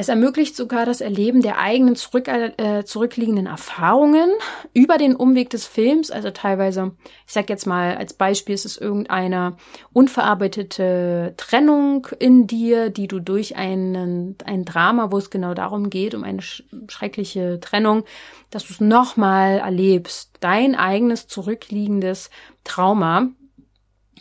[0.00, 4.30] Es ermöglicht sogar das Erleben der eigenen zurück, äh, zurückliegenden Erfahrungen
[4.72, 6.10] über den Umweg des Films.
[6.10, 6.92] Also teilweise,
[7.26, 9.58] ich sag jetzt mal als Beispiel, ist es irgendeine
[9.92, 16.14] unverarbeitete Trennung in dir, die du durch einen, ein Drama, wo es genau darum geht,
[16.14, 18.04] um eine sch schreckliche Trennung,
[18.48, 20.32] dass du es nochmal erlebst.
[20.40, 22.30] Dein eigenes zurückliegendes
[22.64, 23.28] Trauma.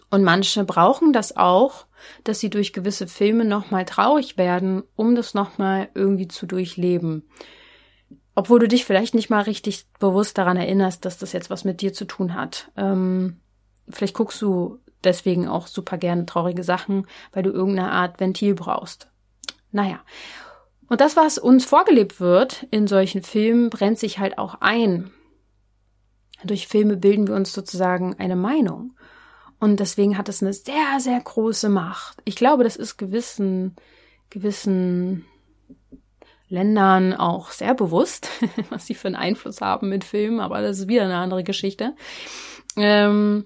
[0.09, 1.85] Und manche brauchen das auch,
[2.23, 7.29] dass sie durch gewisse Filme nochmal traurig werden, um das nochmal irgendwie zu durchleben.
[8.33, 11.81] Obwohl du dich vielleicht nicht mal richtig bewusst daran erinnerst, dass das jetzt was mit
[11.81, 12.71] dir zu tun hat.
[12.77, 13.41] Ähm,
[13.89, 19.09] vielleicht guckst du deswegen auch super gerne traurige Sachen, weil du irgendeine Art Ventil brauchst.
[19.71, 19.99] Naja.
[20.87, 25.11] Und das, was uns vorgelebt wird in solchen Filmen, brennt sich halt auch ein.
[26.43, 28.95] Durch Filme bilden wir uns sozusagen eine Meinung.
[29.59, 32.17] Und deswegen hat es eine sehr, sehr große Macht.
[32.25, 33.75] Ich glaube, das ist gewissen,
[34.29, 35.25] gewissen
[36.47, 38.29] Ländern auch sehr bewusst,
[38.69, 41.95] was sie für einen Einfluss haben mit Filmen, aber das ist wieder eine andere Geschichte.
[42.75, 43.45] Ähm,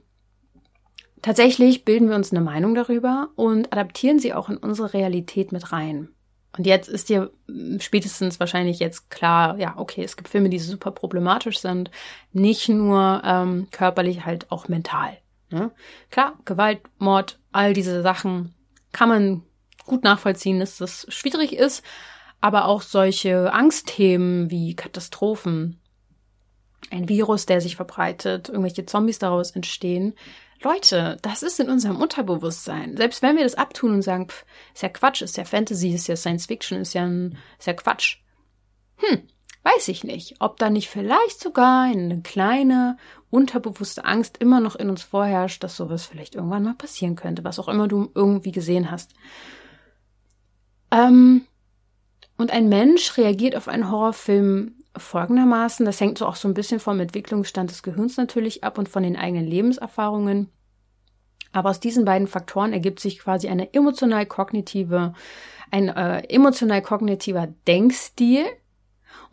[1.21, 5.71] tatsächlich bilden wir uns eine Meinung darüber und adaptieren sie auch in unsere Realität mit
[5.71, 6.09] rein.
[6.55, 7.31] Und jetzt ist dir
[7.79, 11.89] spätestens wahrscheinlich jetzt klar, ja, okay, es gibt Filme, die super problematisch sind,
[12.31, 15.17] nicht nur ähm, körperlich, halt auch mental.
[15.53, 15.71] Ne?
[16.09, 18.53] Klar, Gewalt, Mord, all diese Sachen
[18.91, 19.43] kann man
[19.85, 21.83] gut nachvollziehen, dass das schwierig ist,
[22.41, 25.79] aber auch solche Angstthemen wie Katastrophen,
[26.91, 30.15] ein Virus, der sich verbreitet, irgendwelche Zombies daraus entstehen.
[30.61, 32.97] Leute, das ist in unserem Unterbewusstsein.
[32.97, 36.07] Selbst wenn wir das abtun und sagen, pff, ist ja Quatsch, ist ja Fantasy, ist
[36.07, 38.17] ja Science Fiction, ist ja, ein, ist ja Quatsch.
[38.97, 39.27] Hm,
[39.63, 42.97] weiß ich nicht, ob da nicht vielleicht sogar eine kleine
[43.29, 47.59] unterbewusste Angst immer noch in uns vorherrscht, dass sowas vielleicht irgendwann mal passieren könnte, was
[47.59, 49.13] auch immer du irgendwie gesehen hast.
[50.91, 51.45] Ähm,
[52.37, 56.79] und ein Mensch reagiert auf einen Horrorfilm folgendermaßen, das hängt so auch so ein bisschen
[56.79, 60.49] vom Entwicklungsstand des Gehirns natürlich ab und von den eigenen Lebenserfahrungen.
[61.51, 65.13] Aber aus diesen beiden Faktoren ergibt sich quasi eine emotional-kognitive,
[65.71, 68.45] ein äh, emotional-kognitiver Denkstil,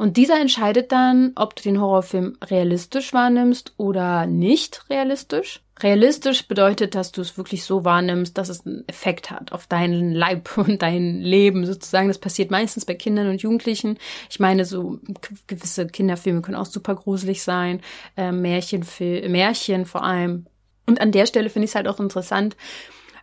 [0.01, 5.61] und dieser entscheidet dann, ob du den Horrorfilm realistisch wahrnimmst oder nicht realistisch.
[5.83, 10.13] Realistisch bedeutet, dass du es wirklich so wahrnimmst, dass es einen Effekt hat auf deinen
[10.13, 12.09] Leib und dein Leben sozusagen.
[12.09, 13.99] Das passiert meistens bei Kindern und Jugendlichen.
[14.31, 15.01] Ich meine, so
[15.47, 17.83] gewisse Kinderfilme können auch super gruselig sein,
[18.17, 20.47] äh, Märchenfil Märchen vor allem.
[20.87, 22.57] Und an der Stelle finde ich es halt auch interessant,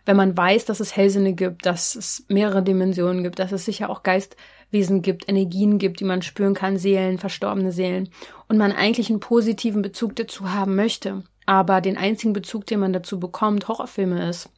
[0.08, 3.90] wenn man weiß, dass es Hellsinne gibt, dass es mehrere Dimensionen gibt, dass es sicher
[3.90, 4.36] auch Geist
[4.70, 8.10] Wesen gibt, Energien gibt, die man spüren kann, Seelen, verstorbene Seelen,
[8.48, 12.92] und man eigentlich einen positiven Bezug dazu haben möchte, aber den einzigen Bezug, den man
[12.92, 14.50] dazu bekommt, Horrorfilme ist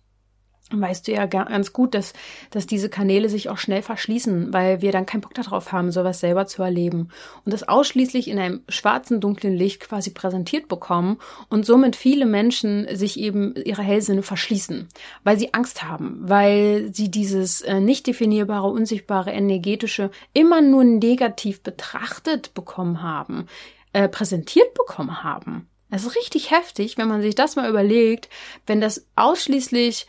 [0.73, 2.13] weißt du ja ganz gut, dass,
[2.51, 6.21] dass diese Kanäle sich auch schnell verschließen, weil wir dann keinen Bock darauf haben, sowas
[6.21, 7.09] selber zu erleben.
[7.45, 12.87] Und das ausschließlich in einem schwarzen, dunklen Licht quasi präsentiert bekommen und somit viele Menschen
[12.97, 14.89] sich eben ihre Hellsinne verschließen,
[15.25, 21.63] weil sie Angst haben, weil sie dieses äh, nicht definierbare, unsichtbare, energetische immer nur negativ
[21.63, 23.47] betrachtet bekommen haben,
[23.93, 25.67] äh, präsentiert bekommen haben.
[25.91, 28.29] Es ist richtig heftig, wenn man sich das mal überlegt,
[28.67, 30.07] wenn das ausschließlich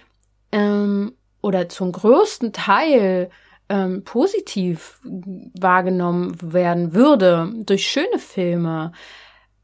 [0.52, 3.30] ähm, oder zum größten Teil
[3.70, 8.92] ähm, positiv wahrgenommen werden würde durch schöne Filme,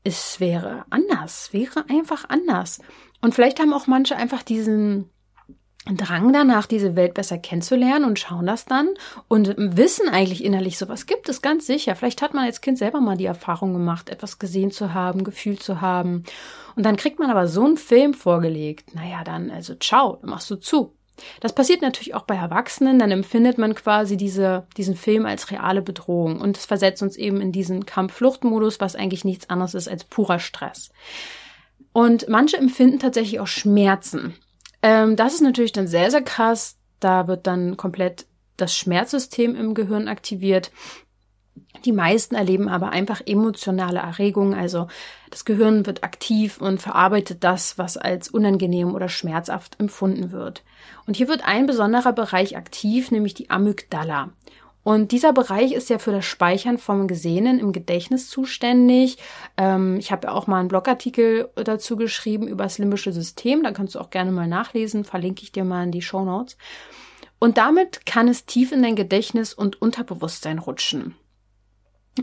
[0.04, 2.80] es wäre anders, wäre einfach anders.
[3.22, 5.10] Und vielleicht haben auch manche einfach diesen
[5.96, 8.90] Drang danach, diese Welt besser kennenzulernen und schauen das dann
[9.28, 11.96] und wissen eigentlich innerlich, sowas gibt es ganz sicher.
[11.96, 15.64] Vielleicht hat man als Kind selber mal die Erfahrung gemacht, etwas gesehen zu haben, gefühlt
[15.64, 16.24] zu haben.
[16.76, 18.94] Und dann kriegt man aber so einen Film vorgelegt.
[18.96, 20.94] Naja, dann, also ciao, machst du zu.
[21.40, 25.82] Das passiert natürlich auch bei Erwachsenen, dann empfindet man quasi diese, diesen Film als reale
[25.82, 30.04] Bedrohung und es versetzt uns eben in diesen Kampf-Flucht-Modus, was eigentlich nichts anderes ist als
[30.04, 30.92] purer Stress.
[31.92, 34.36] Und manche empfinden tatsächlich auch Schmerzen.
[34.82, 36.78] Ähm, das ist natürlich dann sehr, sehr krass.
[37.00, 38.26] Da wird dann komplett
[38.58, 40.72] das Schmerzsystem im Gehirn aktiviert.
[41.86, 44.88] Die meisten erleben aber einfach emotionale Erregungen, also
[45.30, 50.64] das Gehirn wird aktiv und verarbeitet das, was als unangenehm oder schmerzhaft empfunden wird.
[51.06, 54.32] Und hier wird ein besonderer Bereich aktiv, nämlich die Amygdala.
[54.88, 59.18] Und dieser Bereich ist ja für das Speichern vom Gesehenen im Gedächtnis zuständig.
[59.58, 63.64] Ähm, ich habe ja auch mal einen Blogartikel dazu geschrieben über das limbische System.
[63.64, 65.04] Da kannst du auch gerne mal nachlesen.
[65.04, 66.56] Verlinke ich dir mal in die Show Notes.
[67.38, 71.16] Und damit kann es tief in dein Gedächtnis und Unterbewusstsein rutschen.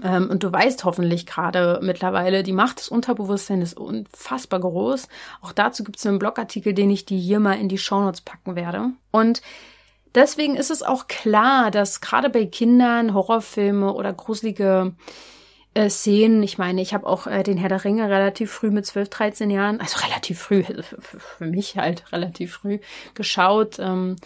[0.02, 5.08] Ähm, und du weißt hoffentlich gerade mittlerweile, die Macht des Unterbewusstseins ist unfassbar groß.
[5.42, 8.56] Auch dazu gibt es einen Blogartikel, den ich dir hier mal in die Shownotes packen
[8.56, 8.92] werde.
[9.10, 9.42] Und
[10.14, 14.94] deswegen ist es auch klar, dass gerade bei Kindern Horrorfilme oder gruselige
[15.74, 18.86] äh, Szenen, ich meine, ich habe auch äh, den Herr der Ringe relativ früh mit
[18.86, 22.78] 12, 13 Jahren, also relativ früh, für, für, mich halt relativ früh
[23.14, 23.78] geschaut.
[23.78, 24.16] Ähm,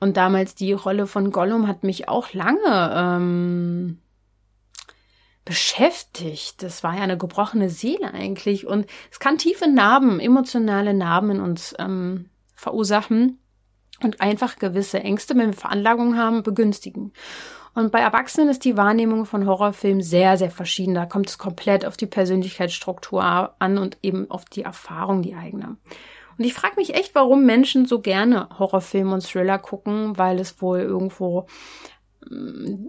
[0.00, 3.98] und damals die Rolle von Gollum hat mich auch lange ähm,
[5.44, 6.62] beschäftigt.
[6.62, 8.66] Das war ja eine gebrochene Seele eigentlich.
[8.66, 13.40] Und es kann tiefe Narben, emotionale Narben in uns ähm, verursachen
[14.02, 17.12] und einfach gewisse Ängste, wenn wir Veranlagungen haben, begünstigen.
[17.74, 20.94] Und bei Erwachsenen ist die Wahrnehmung von Horrorfilmen sehr, sehr verschieden.
[20.94, 25.76] Da kommt es komplett auf die Persönlichkeitsstruktur an und eben auf die Erfahrung, die eigene.
[26.36, 30.60] Und ich frage mich echt, warum Menschen so gerne Horrorfilme und Thriller gucken, weil es
[30.62, 31.46] wohl irgendwo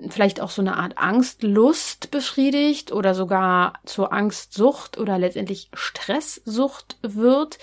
[0.10, 7.58] vielleicht auch so eine Art Angstlust befriedigt oder sogar zur Angstsucht oder letztendlich Stresssucht wird.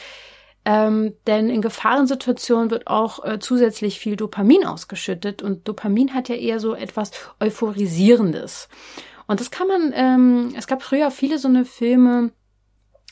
[0.69, 6.35] Ähm, denn in Gefahrensituationen wird auch äh, zusätzlich viel Dopamin ausgeschüttet und Dopamin hat ja
[6.35, 8.69] eher so etwas Euphorisierendes.
[9.29, 12.33] Und das kann man, ähm, es gab früher viele so eine Filme,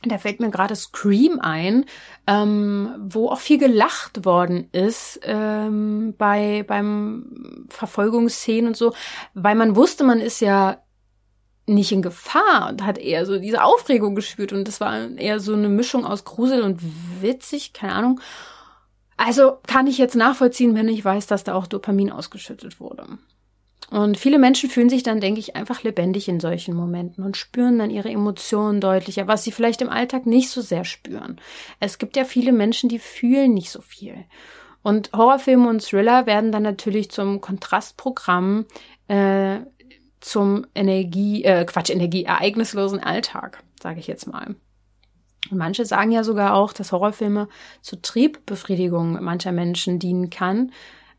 [0.02, 1.84] da fällt mir gerade Scream ein,
[2.26, 8.92] ähm, wo auch viel gelacht worden ist ähm, bei beim Verfolgungsszenen und so,
[9.34, 10.78] weil man wusste, man ist ja
[11.66, 15.54] nicht in Gefahr und hat eher so diese Aufregung gespürt und das war eher so
[15.54, 16.80] eine Mischung aus Grusel und
[17.20, 18.20] witzig, keine Ahnung.
[19.16, 23.06] Also kann ich jetzt nachvollziehen, wenn ich weiß, dass da auch Dopamin ausgeschüttet wurde.
[23.90, 27.78] Und viele Menschen fühlen sich dann, denke ich, einfach lebendig in solchen Momenten und spüren
[27.78, 31.40] dann ihre Emotionen deutlicher, was sie vielleicht im Alltag nicht so sehr spüren.
[31.80, 34.24] Es gibt ja viele Menschen, die fühlen nicht so viel.
[34.82, 38.66] Und Horrorfilme und Thriller werden dann natürlich zum Kontrastprogramm
[39.08, 39.60] äh,
[40.24, 44.56] zum Energie, äh, Quatsch, Energie, ereignislosen Alltag, sage ich jetzt mal.
[45.50, 47.48] Und manche sagen ja sogar auch, dass Horrorfilme
[47.82, 50.72] zur Triebbefriedigung mancher Menschen dienen kann,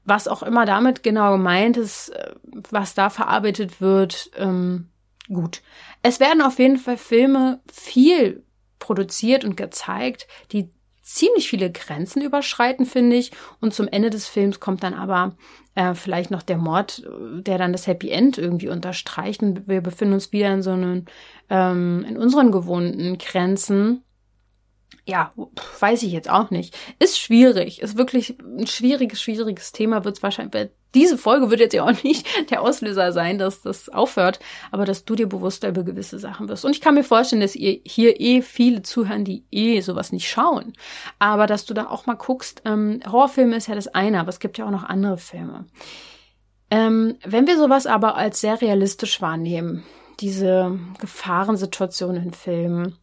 [0.05, 2.33] was auch immer damit genau gemeint ist, äh,
[2.71, 4.89] was da verarbeitet wird, ähm,
[5.27, 5.61] gut.
[6.01, 8.43] Es werden auf jeden Fall Filme viel
[8.79, 10.71] produziert und gezeigt, die
[11.05, 13.31] ziemlich viele Grenzen überschreiten, finde ich.
[13.61, 15.35] Und zum Ende des Films kommt dann aber
[15.75, 17.03] äh, vielleicht noch der Mord,
[17.41, 19.43] der dann das Happy End irgendwie unterstreicht.
[19.43, 21.05] Und wir befinden uns wieder in so einen,
[21.49, 24.04] ähm, in unseren gewohnten Grenzen
[25.05, 25.33] ja,
[25.79, 26.75] weiß ich jetzt auch nicht.
[26.99, 31.73] Ist schwierig, ist wirklich ein schwieriges, schwieriges Thema, wird es wahrscheinlich, diese Folge wird jetzt
[31.73, 34.39] ja auch nicht der Auslöser sein, dass das aufhört,
[34.71, 36.65] aber dass du dir bewusster über gewisse Sachen wirst.
[36.65, 40.29] Und ich kann mir vorstellen, dass ihr hier eh viele zuhören, die eh sowas nicht
[40.29, 40.73] schauen.
[41.19, 44.39] Aber dass du da auch mal guckst, ähm, Horrorfilme ist ja das eine, aber es
[44.39, 45.65] gibt ja auch noch andere Filme.
[46.71, 49.83] Ähm, wenn wir sowas aber als sehr realistisch wahrnehmen,
[50.19, 52.97] diese Gefahrensituationen in Filmen,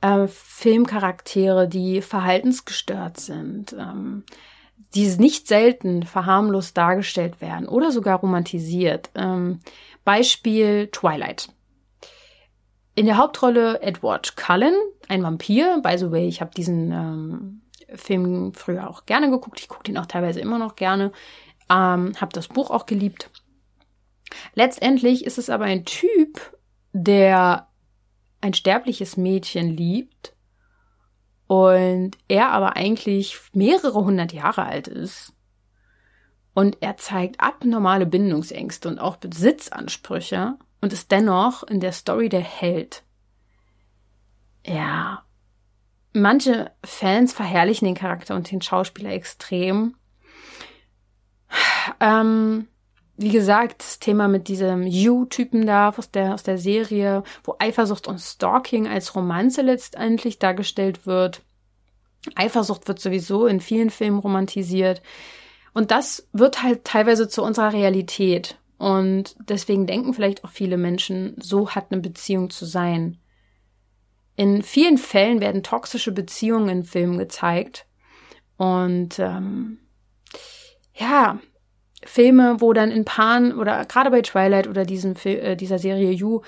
[0.00, 4.24] äh, Filmcharaktere, die verhaltensgestört sind, ähm,
[4.94, 9.10] die nicht selten verharmlost dargestellt werden oder sogar romantisiert.
[9.14, 9.60] Ähm,
[10.04, 11.48] Beispiel Twilight.
[12.94, 14.74] In der Hauptrolle Edward Cullen,
[15.08, 15.80] ein Vampir.
[15.82, 17.62] By the way, ich habe diesen ähm,
[17.94, 19.60] Film früher auch gerne geguckt.
[19.60, 21.12] Ich gucke den auch teilweise immer noch gerne.
[21.68, 23.30] Ähm, habe das Buch auch geliebt.
[24.54, 26.40] Letztendlich ist es aber ein Typ,
[26.92, 27.68] der
[28.46, 30.34] ein sterbliches Mädchen liebt
[31.48, 35.34] und er aber eigentlich mehrere hundert Jahre alt ist
[36.54, 42.40] und er zeigt abnormale Bindungsängste und auch Besitzansprüche und ist dennoch in der Story der
[42.40, 43.02] Held.
[44.64, 45.24] Ja,
[46.12, 49.96] manche Fans verherrlichen den Charakter und den Schauspieler extrem.
[52.00, 52.68] Ähm,
[53.16, 58.08] wie gesagt, das Thema mit diesem You-Typen da aus der, aus der Serie, wo Eifersucht
[58.08, 61.42] und Stalking als Romanze letztendlich dargestellt wird.
[62.34, 65.00] Eifersucht wird sowieso in vielen Filmen romantisiert.
[65.72, 68.58] Und das wird halt teilweise zu unserer Realität.
[68.78, 73.18] Und deswegen denken vielleicht auch viele Menschen, so hat eine Beziehung zu sein.
[74.36, 77.86] In vielen Fällen werden toxische Beziehungen in Filmen gezeigt.
[78.58, 79.78] Und ähm,
[80.94, 81.38] ja,
[82.06, 86.40] Filme, wo dann in Paaren oder gerade bei Twilight oder diesem äh, dieser Serie You,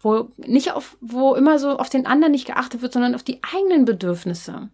[0.00, 3.40] wo nicht auf, wo immer so auf den anderen nicht geachtet wird, sondern auf die
[3.54, 4.70] eigenen Bedürfnisse.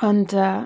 [0.00, 0.62] Und äh,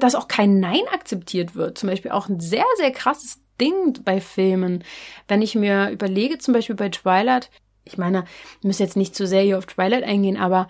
[0.00, 1.78] dass auch kein Nein akzeptiert wird.
[1.78, 4.84] Zum Beispiel auch ein sehr, sehr krasses Ding bei Filmen.
[5.28, 7.50] Wenn ich mir überlege, zum Beispiel bei Twilight,
[7.84, 8.24] ich meine,
[8.58, 10.68] ich muss jetzt nicht zu sehr hier auf Twilight eingehen, aber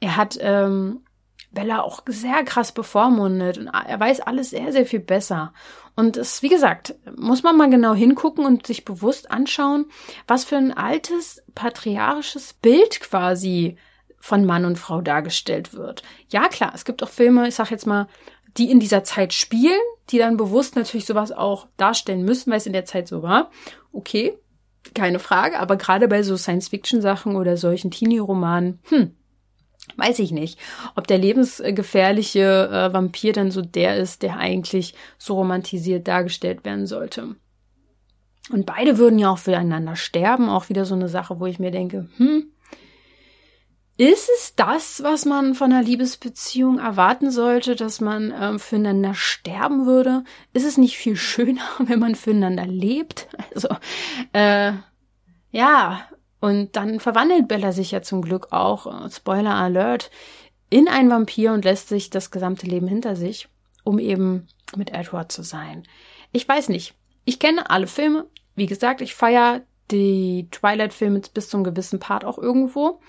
[0.00, 1.00] er hat ähm,
[1.52, 5.52] Bella auch sehr krass bevormundet und er weiß alles sehr, sehr viel besser.
[5.96, 9.86] Und es, wie gesagt, muss man mal genau hingucken und sich bewusst anschauen,
[10.26, 13.76] was für ein altes patriarchisches Bild quasi
[14.18, 16.02] von Mann und Frau dargestellt wird.
[16.28, 18.06] Ja, klar, es gibt auch Filme, ich sag jetzt mal,
[18.56, 19.80] die in dieser Zeit spielen,
[20.10, 23.50] die dann bewusst natürlich sowas auch darstellen müssen, weil es in der Zeit so war.
[23.92, 24.38] Okay,
[24.94, 29.16] keine Frage, aber gerade bei so Science-Fiction-Sachen oder solchen Teenie-Romanen, hm,
[29.96, 30.58] weiß ich nicht,
[30.96, 36.86] ob der lebensgefährliche äh, Vampir dann so der ist, der eigentlich so romantisiert dargestellt werden
[36.86, 37.36] sollte.
[38.50, 41.70] Und beide würden ja auch füreinander sterben, auch wieder so eine Sache, wo ich mir
[41.70, 42.50] denke, hm,
[44.00, 49.84] ist es das, was man von einer Liebesbeziehung erwarten sollte, dass man ähm, füreinander sterben
[49.84, 50.24] würde?
[50.54, 53.28] Ist es nicht viel schöner, wenn man füreinander lebt?
[53.54, 53.68] Also,
[54.32, 54.72] äh,
[55.50, 56.08] ja,
[56.40, 60.10] und dann verwandelt Bella sich ja zum Glück auch, äh, Spoiler Alert,
[60.70, 63.48] in einen Vampir und lässt sich das gesamte Leben hinter sich,
[63.84, 65.82] um eben mit Edward zu sein.
[66.32, 66.94] Ich weiß nicht.
[67.24, 68.26] Ich kenne alle Filme.
[68.54, 73.00] Wie gesagt, ich feiere die Twilight-Filme bis zum gewissen Part auch irgendwo.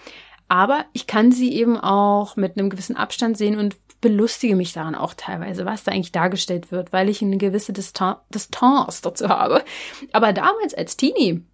[0.47, 4.95] Aber ich kann sie eben auch mit einem gewissen Abstand sehen und belustige mich daran
[4.95, 9.63] auch teilweise, was da eigentlich dargestellt wird, weil ich eine gewisse Distan Distanz dazu habe.
[10.11, 11.45] Aber damals als Teenie,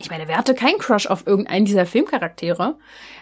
[0.00, 2.78] ich meine, wer hatte keinen Crush auf irgendeinen dieser Filmcharaktere?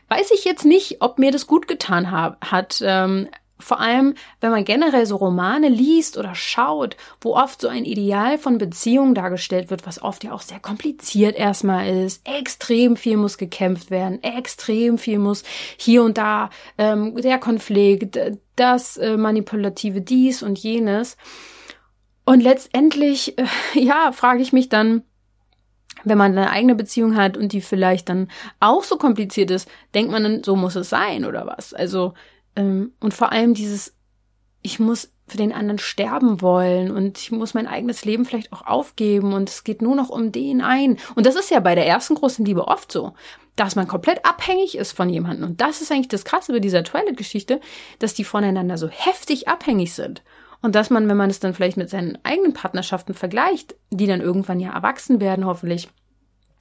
[0.09, 2.83] Weiß ich jetzt nicht, ob mir das gut getan hat.
[2.85, 3.29] Ähm,
[3.61, 8.39] vor allem, wenn man generell so Romane liest oder schaut, wo oft so ein Ideal
[8.39, 12.27] von Beziehungen dargestellt wird, was oft ja auch sehr kompliziert erstmal ist.
[12.27, 15.43] Extrem viel muss gekämpft werden, extrem viel muss
[15.77, 18.19] hier und da ähm, der Konflikt,
[18.55, 21.17] das äh, manipulative dies und jenes.
[22.25, 25.03] Und letztendlich, äh, ja, frage ich mich dann,
[26.05, 28.29] wenn man eine eigene Beziehung hat und die vielleicht dann
[28.61, 31.75] auch so kompliziert ist, denkt man dann, so muss es sein oder was?
[31.75, 32.15] Also
[32.57, 33.95] ähm, und vor allem dieses,
[34.63, 38.67] ich muss für den anderen sterben wollen und ich muss mein eigenes Leben vielleicht auch
[38.67, 40.99] aufgeben und es geht nur noch um den einen.
[41.15, 43.13] Und das ist ja bei der ersten großen Liebe oft so,
[43.57, 45.51] dass man komplett abhängig ist von jemandem.
[45.51, 47.61] Und das ist eigentlich das Krasse bei dieser Twilight-Geschichte,
[47.99, 50.23] dass die voneinander so heftig abhängig sind.
[50.61, 54.21] Und dass man, wenn man es dann vielleicht mit seinen eigenen Partnerschaften vergleicht, die dann
[54.21, 55.89] irgendwann ja erwachsen werden, hoffentlich,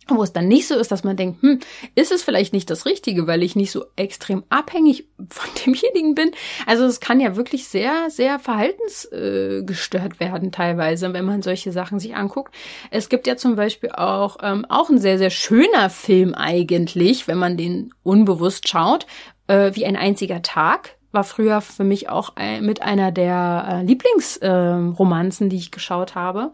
[0.10, 1.60] wo es dann nicht so ist, dass man denkt, hm,
[1.96, 6.32] ist es vielleicht nicht das Richtige, weil ich nicht so extrem abhängig von demjenigen bin.
[6.66, 12.00] Also es kann ja wirklich sehr, sehr verhaltensgestört äh, werden teilweise, wenn man solche Sachen
[12.00, 12.54] sich anguckt.
[12.92, 17.38] Es gibt ja zum Beispiel auch, ähm, auch ein sehr, sehr schöner Film eigentlich, wenn
[17.38, 19.08] man den unbewusst schaut,
[19.48, 20.97] äh, wie ein einziger Tag.
[21.12, 26.16] War früher für mich auch ein, mit einer der äh, Lieblingsromanzen, äh, die ich geschaut
[26.16, 26.52] habe,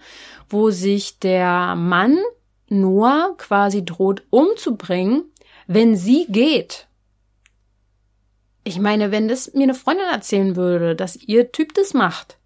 [0.49, 2.17] wo sich der Mann
[2.69, 5.25] Noah quasi droht umzubringen,
[5.67, 6.87] wenn sie geht.
[8.63, 12.37] Ich meine, wenn das mir eine Freundin erzählen würde, dass ihr Typ das macht,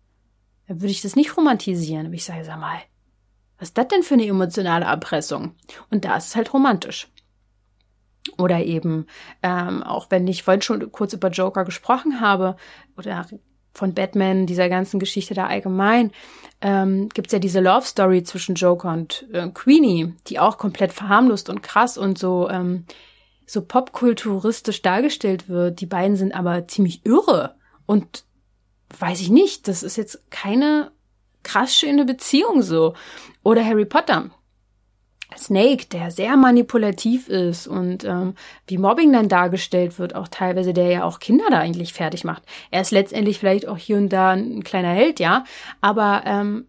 [0.67, 2.07] dann würde ich das nicht romantisieren.
[2.07, 2.79] Aber ich sage, sag mal,
[3.59, 5.55] was ist das denn für eine emotionale Erpressung?
[5.89, 7.07] Und da ist es halt romantisch.
[8.37, 9.07] Oder eben,
[9.43, 12.55] ähm, auch wenn ich vorhin schon kurz über Joker gesprochen habe,
[12.97, 13.25] oder
[13.73, 16.11] von Batman, dieser ganzen Geschichte da allgemein,
[16.61, 21.49] ähm, gibt ja diese Love Story zwischen Joker und äh, Queenie, die auch komplett verharmlost
[21.49, 22.85] und krass und so ähm,
[23.45, 25.79] so popkulturistisch dargestellt wird.
[25.79, 27.55] Die beiden sind aber ziemlich irre
[27.85, 28.25] und
[28.99, 30.91] weiß ich nicht, das ist jetzt keine
[31.43, 32.93] krass schöne Beziehung so.
[33.43, 34.29] Oder Harry Potter.
[35.37, 38.35] Snake, der sehr manipulativ ist und ähm,
[38.67, 42.43] wie Mobbing dann dargestellt wird, auch teilweise, der ja auch Kinder da eigentlich fertig macht.
[42.71, 45.43] Er ist letztendlich vielleicht auch hier und da ein kleiner Held, ja,
[45.81, 46.67] aber ähm,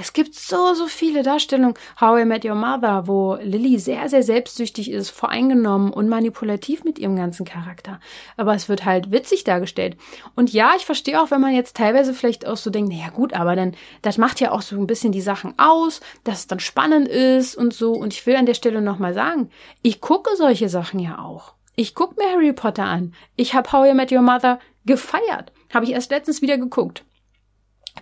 [0.00, 1.74] es gibt so, so viele Darstellungen.
[2.00, 6.98] How I Met Your Mother, wo Lily sehr, sehr selbstsüchtig ist, voreingenommen und manipulativ mit
[6.98, 8.00] ihrem ganzen Charakter.
[8.38, 9.98] Aber es wird halt witzig dargestellt.
[10.34, 13.34] Und ja, ich verstehe auch, wenn man jetzt teilweise vielleicht auch so denkt, naja gut,
[13.34, 16.60] aber dann, das macht ja auch so ein bisschen die Sachen aus, dass es dann
[16.60, 17.92] spannend ist und so.
[17.92, 19.50] Und ich will an der Stelle nochmal sagen,
[19.82, 21.52] ich gucke solche Sachen ja auch.
[21.76, 23.14] Ich gucke mir Harry Potter an.
[23.36, 25.52] Ich habe How I Met Your Mother gefeiert.
[25.72, 27.04] Habe ich erst letztens wieder geguckt.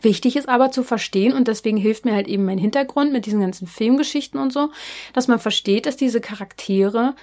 [0.03, 3.41] Wichtig ist aber zu verstehen, und deswegen hilft mir halt eben mein Hintergrund mit diesen
[3.41, 4.71] ganzen Filmgeschichten und so,
[5.13, 7.15] dass man versteht, dass diese Charaktere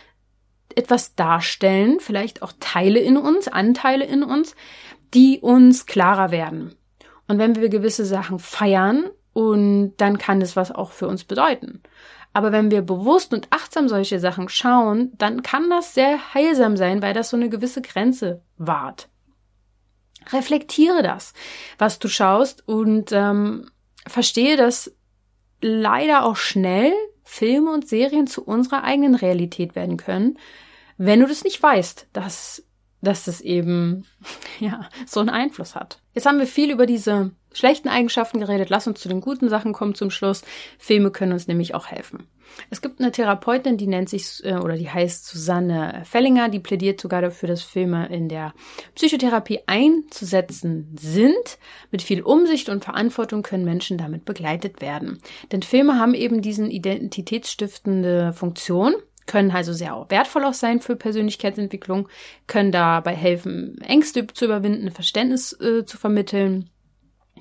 [0.75, 4.55] etwas darstellen, vielleicht auch Teile in uns, Anteile in uns,
[5.13, 6.75] die uns klarer werden.
[7.27, 11.81] Und wenn wir gewisse Sachen feiern und dann kann das was auch für uns bedeuten.
[12.33, 17.01] Aber wenn wir bewusst und achtsam solche Sachen schauen, dann kann das sehr heilsam sein,
[17.01, 19.07] weil das so eine gewisse Grenze wahrt.
[20.31, 21.33] Reflektiere das,
[21.77, 23.69] was du schaust und ähm,
[24.07, 24.93] verstehe, dass
[25.61, 30.37] leider auch schnell Filme und Serien zu unserer eigenen Realität werden können,
[30.97, 32.63] wenn du das nicht weißt, dass,
[33.01, 34.05] dass das eben
[34.59, 35.99] ja so einen Einfluss hat.
[36.13, 38.69] Jetzt haben wir viel über diese schlechten Eigenschaften geredet.
[38.69, 40.43] Lass uns zu den guten Sachen kommen zum Schluss.
[40.77, 42.27] Filme können uns nämlich auch helfen.
[42.69, 47.01] Es gibt eine Therapeutin, die nennt sich äh, oder die heißt Susanne Fellinger, die plädiert
[47.01, 48.53] sogar dafür, dass Filme in der
[48.95, 51.57] Psychotherapie einzusetzen sind.
[51.91, 55.19] Mit viel Umsicht und Verantwortung können Menschen damit begleitet werden.
[55.51, 58.95] Denn Filme haben eben diesen identitätsstiftende Funktion
[59.27, 62.07] können also sehr wertvoll auch sein für Persönlichkeitsentwicklung,
[62.45, 66.69] können dabei helfen, Ängste zu überwinden, Verständnis äh, zu vermitteln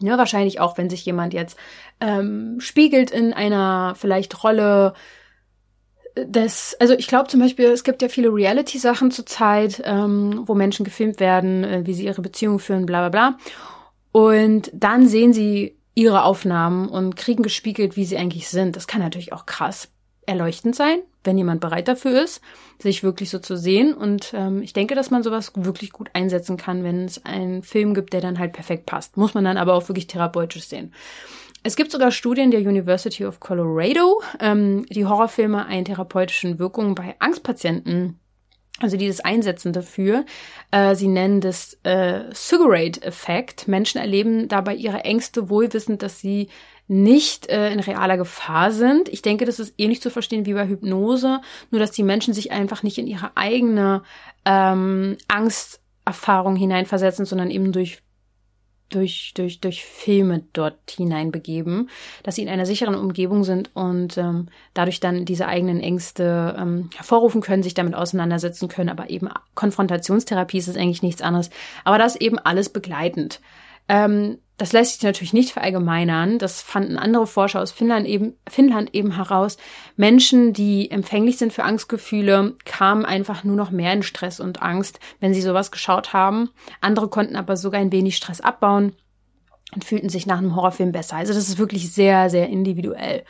[0.00, 1.58] ja, wahrscheinlich auch, wenn sich jemand jetzt
[2.00, 4.94] ähm, spiegelt in einer vielleicht Rolle
[6.16, 10.84] des, also ich glaube zum Beispiel, es gibt ja viele Reality-Sachen zurzeit, ähm, wo Menschen
[10.84, 13.38] gefilmt werden, äh, wie sie ihre Beziehung führen, bla bla bla.
[14.12, 18.76] Und dann sehen sie ihre Aufnahmen und kriegen gespiegelt, wie sie eigentlich sind.
[18.76, 19.88] Das kann natürlich auch krass
[20.26, 22.40] erleuchtend sein, wenn jemand bereit dafür ist,
[22.78, 23.94] sich wirklich so zu sehen.
[23.94, 27.94] Und ähm, ich denke, dass man sowas wirklich gut einsetzen kann, wenn es einen Film
[27.94, 29.16] gibt, der dann halt perfekt passt.
[29.16, 30.92] Muss man dann aber auch wirklich therapeutisch sehen.
[31.62, 37.14] Es gibt sogar Studien der University of Colorado, ähm, die Horrorfilme einen therapeutischen Wirkungen bei
[37.20, 38.20] Angstpatienten
[38.80, 40.24] also dieses Einsetzen dafür.
[40.72, 43.68] Äh, sie nennen das äh, Cigarette-Effekt.
[43.68, 46.48] Menschen erleben dabei ihre Ängste wohlwissend, dass sie
[46.86, 49.08] nicht äh, in realer Gefahr sind.
[49.08, 52.52] Ich denke, das ist ähnlich zu verstehen wie bei Hypnose, nur dass die Menschen sich
[52.52, 54.02] einfach nicht in ihre eigene
[54.44, 58.02] ähm, Angsterfahrung hineinversetzen, sondern eben durch
[58.90, 61.90] durch, durch, durch Filme dort hineinbegeben,
[62.22, 66.90] dass sie in einer sicheren Umgebung sind und ähm, dadurch dann diese eigenen Ängste ähm,
[66.94, 68.90] hervorrufen können, sich damit auseinandersetzen können.
[68.90, 71.50] Aber eben Konfrontationstherapie ist es eigentlich nichts anderes.
[71.82, 73.40] Aber das eben alles begleitend.
[73.88, 76.38] Ähm, das lässt sich natürlich nicht verallgemeinern.
[76.38, 79.56] Das fanden andere Forscher aus Finnland eben, Finnland eben heraus.
[79.96, 85.00] Menschen, die empfänglich sind für Angstgefühle, kamen einfach nur noch mehr in Stress und Angst,
[85.20, 86.50] wenn sie sowas geschaut haben.
[86.80, 88.94] Andere konnten aber sogar ein wenig Stress abbauen
[89.74, 91.16] und fühlten sich nach einem Horrorfilm besser.
[91.16, 93.24] Also das ist wirklich sehr, sehr individuell.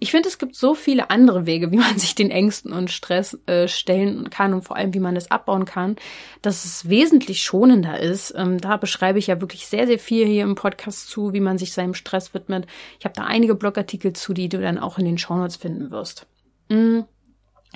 [0.00, 3.38] Ich finde, es gibt so viele andere Wege, wie man sich den Ängsten und Stress
[3.46, 5.96] äh, stellen kann und vor allem, wie man das abbauen kann,
[6.42, 8.34] dass es wesentlich schonender ist.
[8.36, 11.58] Ähm, da beschreibe ich ja wirklich sehr, sehr viel hier im Podcast zu, wie man
[11.58, 12.66] sich seinem Stress widmet.
[12.98, 16.26] Ich habe da einige Blogartikel zu, die du dann auch in den Shownotes finden wirst.
[16.68, 17.00] Mm.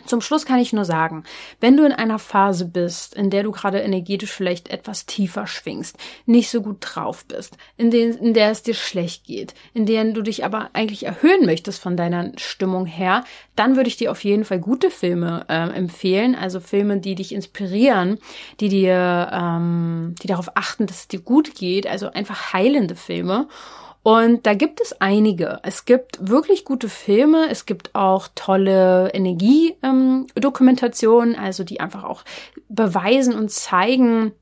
[0.06, 1.24] Zum Schluss kann ich nur sagen,
[1.60, 5.96] wenn du in einer Phase bist, in der du gerade energetisch vielleicht etwas tiefer schwingst,
[6.26, 10.04] nicht so gut drauf bist, in, den, in der es dir schlecht geht, in der
[10.04, 13.24] du dich aber eigentlich erhöhen möchtest von deiner Stimmung her,
[13.56, 17.32] dann würde ich dir auf jeden Fall gute Filme äh, empfehlen, also Filme, die dich
[17.32, 18.18] inspirieren,
[18.60, 23.48] die dir, ähm, die darauf achten, dass es dir gut geht, also einfach heilende Filme.
[24.08, 25.60] Und da gibt es einige.
[25.64, 32.24] Es gibt wirklich gute Filme, es gibt auch tolle Energiedokumentationen, ähm, also die einfach auch
[32.70, 34.32] beweisen und zeigen,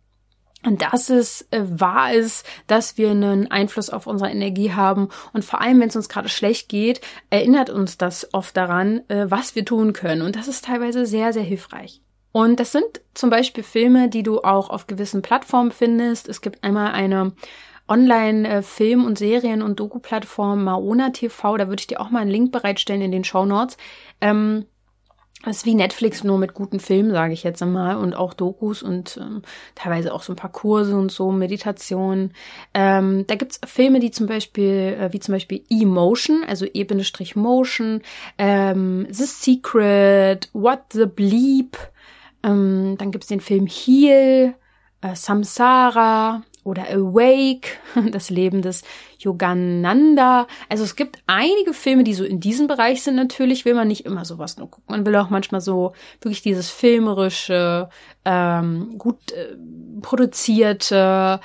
[0.62, 5.08] dass es äh, wahr ist, dass wir einen Einfluss auf unsere Energie haben.
[5.32, 7.00] Und vor allem, wenn es uns gerade schlecht geht,
[7.30, 10.22] erinnert uns das oft daran, äh, was wir tun können.
[10.22, 12.02] Und das ist teilweise sehr, sehr hilfreich.
[12.30, 16.28] Und das sind zum Beispiel Filme, die du auch auf gewissen Plattformen findest.
[16.28, 17.32] Es gibt einmal eine
[17.88, 21.56] Online-Film- und Serien- und Doku-Plattform Maona TV.
[21.56, 23.76] Da würde ich dir auch mal einen Link bereitstellen in den Show Notes.
[24.20, 24.66] Ähm,
[25.44, 28.82] das ist wie Netflix nur mit guten Filmen, sage ich jetzt einmal, und auch Dokus
[28.82, 29.42] und ähm,
[29.76, 32.32] teilweise auch so ein paar Kurse und so, Meditationen.
[32.74, 38.02] Ähm, da gibt's Filme, die zum Beispiel, äh, wie zum Beispiel Emotion, also Ebene-Strich Motion,
[38.38, 41.76] ähm, The Secret, What the Bleep,
[42.42, 44.54] ähm, dann gibt's den Film Heal,
[45.00, 47.68] äh, Samsara, oder Awake,
[48.10, 48.82] das Leben des
[49.18, 50.46] Yogananda.
[50.68, 53.14] Also es gibt einige Filme, die so in diesem Bereich sind.
[53.14, 54.96] Natürlich will man nicht immer sowas nur gucken.
[54.96, 57.88] Man will auch manchmal so wirklich dieses filmerische,
[58.24, 59.56] ähm, gut äh,
[60.02, 61.40] produzierte,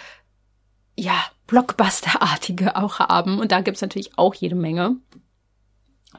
[0.98, 1.14] ja,
[1.48, 3.40] Blockbusterartige auch haben.
[3.40, 4.96] Und da gibt's natürlich auch jede Menge.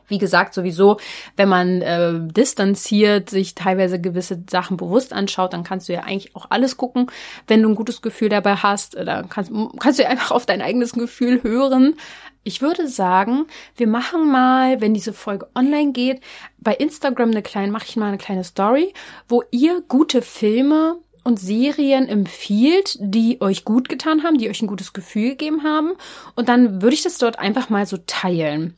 [0.09, 0.99] Wie gesagt, sowieso,
[1.37, 6.35] wenn man äh, distanziert sich teilweise gewisse Sachen bewusst anschaut, dann kannst du ja eigentlich
[6.37, 7.07] auch alles gucken.
[7.47, 10.47] Wenn du ein gutes Gefühl dabei hast, äh, dann kannst, kannst du ja einfach auf
[10.47, 11.97] dein eigenes Gefühl hören.
[12.45, 16.21] Ich würde sagen, wir machen mal, wenn diese Folge online geht,
[16.59, 18.93] bei Instagram eine kleine, mache ich mal eine kleine Story,
[19.29, 24.67] wo ihr gute Filme und Serien empfiehlt, die euch gut getan haben, die euch ein
[24.67, 25.93] gutes Gefühl gegeben haben.
[26.35, 28.77] Und dann würde ich das dort einfach mal so teilen.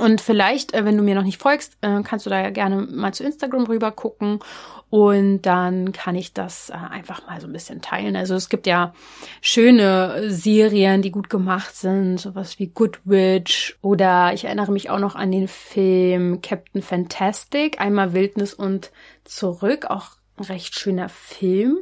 [0.00, 3.12] Und vielleicht, äh, wenn du mir noch nicht folgst, äh, kannst du da gerne mal
[3.12, 4.40] zu Instagram rüber gucken
[4.88, 8.16] und dann kann ich das äh, einfach mal so ein bisschen teilen.
[8.16, 8.94] Also es gibt ja
[9.42, 14.98] schöne Serien, die gut gemacht sind, sowas wie Good Witch oder ich erinnere mich auch
[14.98, 18.90] noch an den Film Captain Fantastic, einmal Wildnis und
[19.24, 21.80] zurück, auch ein recht schöner Film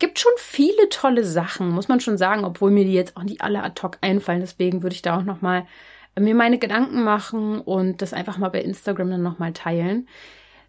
[0.00, 3.42] gibt schon viele tolle Sachen, muss man schon sagen, obwohl mir die jetzt auch nicht
[3.42, 4.40] alle ad hoc einfallen.
[4.40, 5.66] Deswegen würde ich da auch noch mal
[6.18, 10.08] mir meine Gedanken machen und das einfach mal bei Instagram dann nochmal teilen.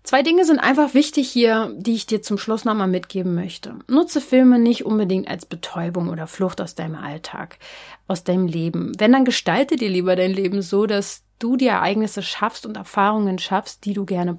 [0.03, 3.75] Zwei Dinge sind einfach wichtig hier, die ich dir zum Schluss nochmal mitgeben möchte.
[3.87, 7.59] Nutze Filme nicht unbedingt als Betäubung oder Flucht aus deinem Alltag,
[8.07, 8.93] aus deinem Leben.
[8.97, 13.37] Wenn, dann gestalte dir lieber dein Leben so, dass du die Ereignisse schaffst und Erfahrungen
[13.37, 14.35] schaffst, die du gerne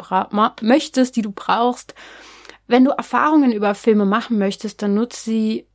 [0.62, 1.94] möchtest, die du brauchst.
[2.66, 5.66] Wenn du Erfahrungen über Filme machen möchtest, dann nutze sie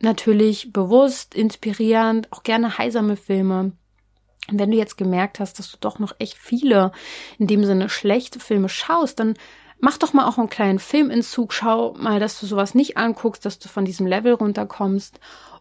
[0.00, 3.72] natürlich bewusst, inspirierend, auch gerne heisame Filme.
[4.50, 6.92] Wenn du jetzt gemerkt hast, dass du doch noch echt viele,
[7.38, 9.34] in dem Sinne schlechte Filme schaust, dann
[9.80, 11.52] mach doch mal auch einen kleinen Filmentzug.
[11.52, 15.20] Schau mal, dass du sowas nicht anguckst, dass du von diesem Level runterkommst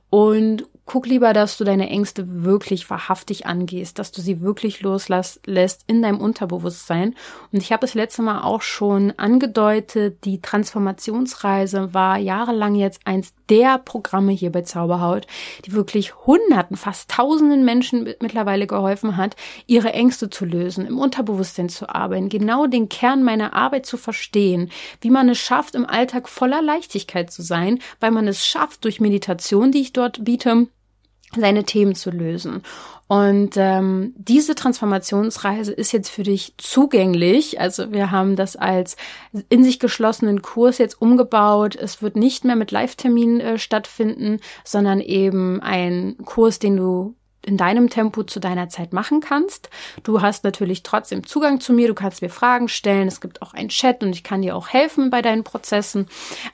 [0.10, 5.84] und guck lieber, dass du deine Ängste wirklich wahrhaftig angehst, dass du sie wirklich loslässt
[5.86, 7.14] in deinem Unterbewusstsein.
[7.52, 13.34] Und ich habe das letzte Mal auch schon angedeutet, die Transformationsreise war jahrelang jetzt eins
[13.50, 15.28] der Programme hier bei Zauberhaut,
[15.66, 19.36] die wirklich Hunderten, fast Tausenden Menschen mittlerweile geholfen hat,
[19.68, 24.72] ihre Ängste zu lösen, im Unterbewusstsein zu arbeiten, genau den Kern meiner Arbeit zu verstehen,
[25.02, 29.00] wie man es schafft, im Alltag voller Leichtigkeit zu sein, weil man es schafft, durch
[29.00, 30.68] Meditation, die ich dort biete,
[31.36, 32.64] seine Themen zu lösen.
[33.08, 37.60] Und ähm, diese Transformationsreise ist jetzt für dich zugänglich.
[37.60, 38.98] Also wir haben das als
[39.48, 41.76] in sich geschlossenen Kurs jetzt umgebaut.
[41.76, 47.16] Es wird nicht mehr mit Live-Terminen äh, stattfinden, sondern eben ein Kurs, den du
[47.48, 49.70] in deinem Tempo zu deiner Zeit machen kannst.
[50.04, 53.54] Du hast natürlich trotzdem Zugang zu mir, du kannst mir Fragen stellen, es gibt auch
[53.54, 56.08] einen Chat und ich kann dir auch helfen bei deinen Prozessen,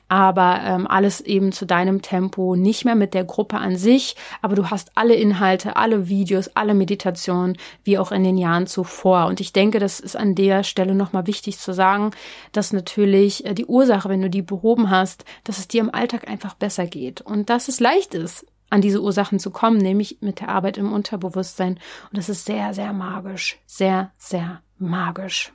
[0.08, 4.54] aber ähm, alles eben zu deinem Tempo, nicht mehr mit der Gruppe an sich, aber
[4.54, 9.26] du hast alle Inhalte, alle Videos, alle Meditationen, wie auch in den Jahren zuvor.
[9.26, 12.12] Und ich denke, das ist an der Stelle nochmal wichtig zu sagen,
[12.52, 16.28] dass natürlich äh, die Ursache, wenn du die behoben hast, dass es dir im Alltag
[16.28, 17.20] einfach besser geht.
[17.20, 20.92] Und dass es leicht ist, an diese Ursachen zu kommen, nämlich mit der Arbeit im
[20.92, 21.74] Unterbewusstsein.
[22.10, 23.58] Und das ist sehr, sehr magisch.
[23.66, 25.52] Sehr, sehr magisch.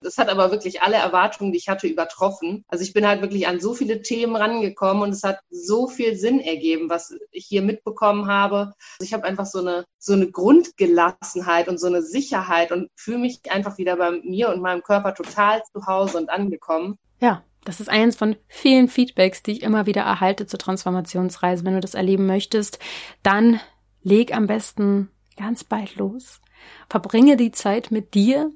[0.00, 2.64] Das hat aber wirklich alle Erwartungen, die ich hatte, übertroffen.
[2.68, 6.16] Also ich bin halt wirklich an so viele Themen rangekommen und es hat so viel
[6.16, 8.74] Sinn ergeben, was ich hier mitbekommen habe.
[9.00, 13.18] Also ich habe einfach so eine, so eine Grundgelassenheit und so eine Sicherheit und fühle
[13.18, 16.96] mich einfach wieder bei mir und meinem Körper total zu Hause und angekommen.
[17.20, 21.66] Ja, das ist eins von vielen Feedbacks, die ich immer wieder erhalte zur Transformationsreise.
[21.66, 22.78] Wenn du das erleben möchtest,
[23.22, 23.60] dann
[24.02, 26.40] leg am besten ganz bald los.
[26.88, 28.50] Verbringe die Zeit mit dir.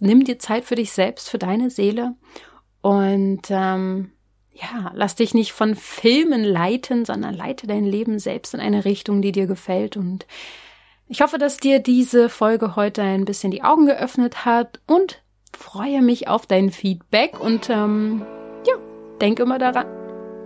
[0.00, 2.16] Nimm dir Zeit für dich selbst, für deine Seele.
[2.80, 4.10] Und ähm,
[4.52, 9.22] ja, lass dich nicht von Filmen leiten, sondern leite dein Leben selbst in eine Richtung,
[9.22, 9.96] die dir gefällt.
[9.96, 10.26] Und
[11.06, 15.22] ich hoffe, dass dir diese Folge heute ein bisschen die Augen geöffnet hat und
[15.56, 18.26] freue mich auf dein Feedback und ähm,
[19.20, 19.86] denk immer daran,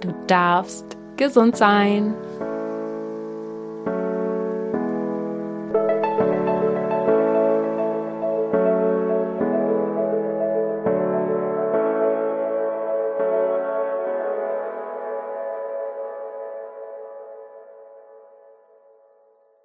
[0.00, 2.14] du darfst gesund sein.